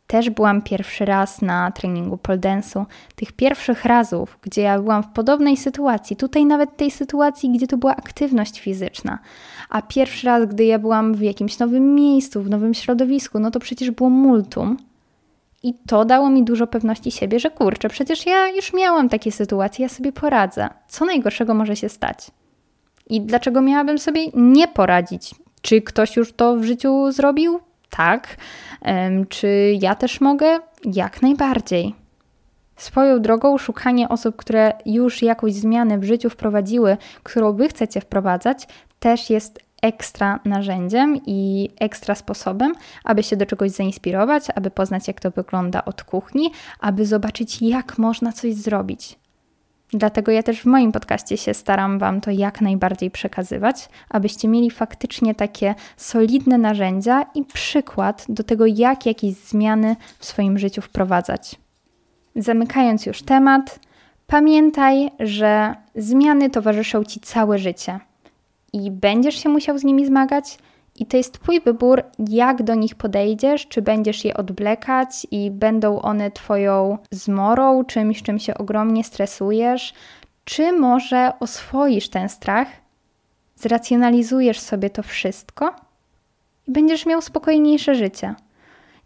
też 0.06 0.30
byłam 0.30 0.62
pierwszy 0.62 1.04
raz 1.04 1.42
na 1.42 1.70
treningu 1.70 2.16
pole 2.16 2.38
dance'u. 2.38 2.84
Tych 3.14 3.32
pierwszych 3.32 3.84
razów, 3.84 4.38
gdzie 4.42 4.62
ja 4.62 4.78
byłam 4.78 5.02
w 5.02 5.08
podobnej 5.08 5.56
sytuacji, 5.56 6.16
tutaj 6.16 6.46
nawet 6.46 6.76
tej 6.76 6.90
sytuacji, 6.90 7.50
gdzie 7.50 7.66
to 7.66 7.76
była 7.76 7.96
aktywność 7.96 8.60
fizyczna, 8.60 9.18
a 9.70 9.82
pierwszy 9.82 10.26
raz, 10.26 10.46
gdy 10.46 10.64
ja 10.64 10.78
byłam 10.78 11.14
w 11.14 11.22
jakimś 11.22 11.58
nowym 11.58 11.94
miejscu, 11.94 12.42
w 12.42 12.50
nowym 12.50 12.74
środowisku, 12.74 13.38
no 13.38 13.50
to 13.50 13.60
przecież 13.60 13.90
było 13.90 14.10
multum. 14.10 14.89
I 15.62 15.74
to 15.86 16.04
dało 16.04 16.30
mi 16.30 16.44
dużo 16.44 16.66
pewności 16.66 17.10
siebie, 17.10 17.40
że 17.40 17.50
kurczę, 17.50 17.88
przecież 17.88 18.26
ja 18.26 18.48
już 18.48 18.72
miałam 18.72 19.08
takie 19.08 19.32
sytuacje, 19.32 19.82
ja 19.82 19.88
sobie 19.88 20.12
poradzę. 20.12 20.68
Co 20.88 21.04
najgorszego 21.04 21.54
może 21.54 21.76
się 21.76 21.88
stać? 21.88 22.30
I 23.06 23.20
dlaczego 23.20 23.62
miałabym 23.62 23.98
sobie 23.98 24.26
nie 24.34 24.68
poradzić? 24.68 25.34
Czy 25.62 25.82
ktoś 25.82 26.16
już 26.16 26.32
to 26.32 26.56
w 26.56 26.64
życiu 26.64 27.12
zrobił? 27.12 27.60
Tak. 27.90 28.36
Czy 29.28 29.76
ja 29.80 29.94
też 29.94 30.20
mogę? 30.20 30.58
Jak 30.84 31.22
najbardziej. 31.22 31.94
Swoją 32.76 33.22
drogą 33.22 33.58
szukanie 33.58 34.08
osób, 34.08 34.36
które 34.36 34.72
już 34.86 35.22
jakąś 35.22 35.52
zmianę 35.54 35.98
w 35.98 36.04
życiu 36.04 36.30
wprowadziły, 36.30 36.96
którą 37.22 37.52
wy 37.52 37.68
chcecie 37.68 38.00
wprowadzać, 38.00 38.66
też 39.00 39.30
jest 39.30 39.60
ekstra 39.82 40.40
narzędziem 40.44 41.20
i 41.26 41.70
ekstra 41.80 42.14
sposobem, 42.14 42.74
aby 43.04 43.22
się 43.22 43.36
do 43.36 43.46
czegoś 43.46 43.70
zainspirować, 43.70 44.44
aby 44.54 44.70
poznać, 44.70 45.08
jak 45.08 45.20
to 45.20 45.30
wygląda 45.30 45.84
od 45.84 46.04
kuchni, 46.04 46.50
aby 46.80 47.06
zobaczyć, 47.06 47.62
jak 47.62 47.98
można 47.98 48.32
coś 48.32 48.54
zrobić. 48.54 49.18
Dlatego 49.92 50.32
ja 50.32 50.42
też 50.42 50.60
w 50.60 50.66
moim 50.66 50.92
podcaście 50.92 51.36
się 51.36 51.54
staram 51.54 51.98
Wam 51.98 52.20
to 52.20 52.30
jak 52.30 52.60
najbardziej 52.60 53.10
przekazywać, 53.10 53.88
abyście 54.08 54.48
mieli 54.48 54.70
faktycznie 54.70 55.34
takie 55.34 55.74
solidne 55.96 56.58
narzędzia 56.58 57.26
i 57.34 57.44
przykład 57.44 58.24
do 58.28 58.44
tego, 58.44 58.66
jak 58.66 59.06
jakieś 59.06 59.34
zmiany 59.34 59.96
w 60.18 60.24
swoim 60.24 60.58
życiu 60.58 60.82
wprowadzać. 60.82 61.56
Zamykając 62.36 63.06
już 63.06 63.22
temat, 63.22 63.80
pamiętaj, 64.26 65.10
że 65.20 65.74
zmiany 65.94 66.50
towarzyszą 66.50 67.04
Ci 67.04 67.20
całe 67.20 67.58
życie 67.58 68.00
i 68.72 68.90
będziesz 68.90 69.42
się 69.42 69.48
musiał 69.48 69.78
z 69.78 69.84
nimi 69.84 70.06
zmagać 70.06 70.58
i 70.96 71.06
to 71.06 71.16
jest 71.16 71.40
Twój 71.40 71.60
wybór, 71.60 72.02
jak 72.28 72.62
do 72.62 72.74
nich 72.74 72.94
podejdziesz, 72.94 73.66
czy 73.66 73.82
będziesz 73.82 74.24
je 74.24 74.36
odblekać 74.36 75.26
i 75.30 75.50
będą 75.50 76.02
one 76.02 76.30
Twoją 76.30 76.98
zmorą, 77.10 77.84
czymś, 77.84 78.22
czym 78.22 78.38
się 78.38 78.54
ogromnie 78.54 79.04
stresujesz, 79.04 79.94
czy 80.44 80.72
może 80.72 81.32
oswoisz 81.40 82.08
ten 82.08 82.28
strach, 82.28 82.68
zracjonalizujesz 83.56 84.60
sobie 84.60 84.90
to 84.90 85.02
wszystko 85.02 85.74
i 86.68 86.72
będziesz 86.72 87.06
miał 87.06 87.22
spokojniejsze 87.22 87.94
życie. 87.94 88.34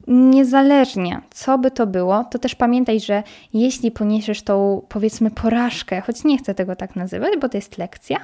Niezależnie 0.06 1.20
co 1.30 1.58
by 1.58 1.70
to 1.70 1.86
było, 1.86 2.24
to 2.24 2.38
też 2.38 2.54
pamiętaj, 2.54 3.00
że 3.00 3.22
jeśli 3.52 3.90
poniesiesz 3.90 4.42
tą 4.42 4.86
powiedzmy 4.88 5.30
porażkę, 5.30 6.00
choć 6.00 6.24
nie 6.24 6.38
chcę 6.38 6.54
tego 6.54 6.76
tak 6.76 6.96
nazywać, 6.96 7.32
bo 7.40 7.48
to 7.48 7.58
jest 7.58 7.78
lekcja, 7.78 8.16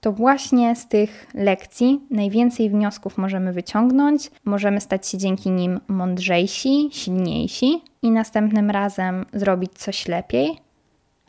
to 0.00 0.12
właśnie 0.12 0.76
z 0.76 0.88
tych 0.88 1.26
lekcji 1.34 2.00
najwięcej 2.10 2.70
wniosków 2.70 3.18
możemy 3.18 3.52
wyciągnąć, 3.52 4.30
możemy 4.44 4.80
stać 4.80 5.08
się 5.08 5.18
dzięki 5.18 5.50
nim 5.50 5.80
mądrzejsi, 5.88 6.88
silniejsi 6.92 7.82
i 8.02 8.10
następnym 8.10 8.70
razem 8.70 9.26
zrobić 9.32 9.72
coś 9.74 10.08
lepiej. 10.08 10.58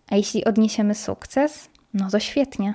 A 0.09 0.15
jeśli 0.15 0.45
odniesiemy 0.45 0.95
sukces, 0.95 1.69
no 1.93 2.09
to 2.09 2.19
świetnie. 2.19 2.73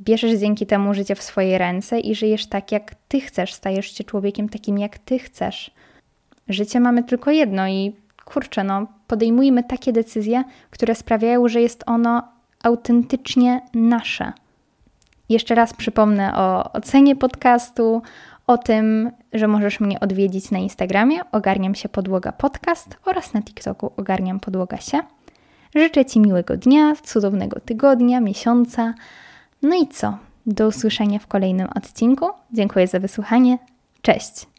Bierzesz 0.00 0.40
dzięki 0.40 0.66
temu 0.66 0.94
życie 0.94 1.14
w 1.14 1.22
swoje 1.22 1.58
ręce 1.58 2.00
i 2.00 2.14
żyjesz 2.14 2.46
tak, 2.46 2.72
jak 2.72 2.94
ty 3.08 3.20
chcesz, 3.20 3.54
stajesz 3.54 3.96
się 3.96 4.04
człowiekiem 4.04 4.48
takim, 4.48 4.78
jak 4.78 4.98
ty 4.98 5.18
chcesz. 5.18 5.70
Życie 6.48 6.80
mamy 6.80 7.04
tylko 7.04 7.30
jedno 7.30 7.68
i 7.68 7.92
kurczę, 8.24 8.64
no, 8.64 8.86
podejmujmy 9.06 9.64
takie 9.64 9.92
decyzje, 9.92 10.44
które 10.70 10.94
sprawiają, 10.94 11.48
że 11.48 11.60
jest 11.60 11.84
ono 11.86 12.22
autentycznie 12.62 13.60
nasze. 13.74 14.32
Jeszcze 15.30 15.54
raz 15.54 15.74
przypomnę 15.74 16.34
o 16.34 16.72
ocenie 16.72 17.16
podcastu, 17.16 18.02
o 18.46 18.58
tym, 18.58 19.10
że 19.32 19.48
możesz 19.48 19.80
mnie 19.80 20.00
odwiedzić 20.00 20.50
na 20.50 20.58
Instagramie 20.58 21.20
Ogarniam 21.32 21.74
się 21.74 21.88
podłoga 21.88 22.32
podcast 22.32 22.96
oraz 23.04 23.34
na 23.34 23.42
TikToku 23.42 23.92
Ogarniam 23.96 24.40
podłoga 24.40 24.76
się. 24.76 24.98
Życzę 25.74 26.04
Ci 26.04 26.20
miłego 26.20 26.56
dnia, 26.56 26.94
cudownego 27.02 27.60
tygodnia, 27.60 28.20
miesiąca. 28.20 28.94
No 29.62 29.76
i 29.76 29.88
co? 29.88 30.18
Do 30.46 30.68
usłyszenia 30.68 31.18
w 31.18 31.26
kolejnym 31.26 31.68
odcinku. 31.74 32.28
Dziękuję 32.52 32.86
za 32.86 32.98
wysłuchanie. 32.98 33.58
Cześć! 34.02 34.49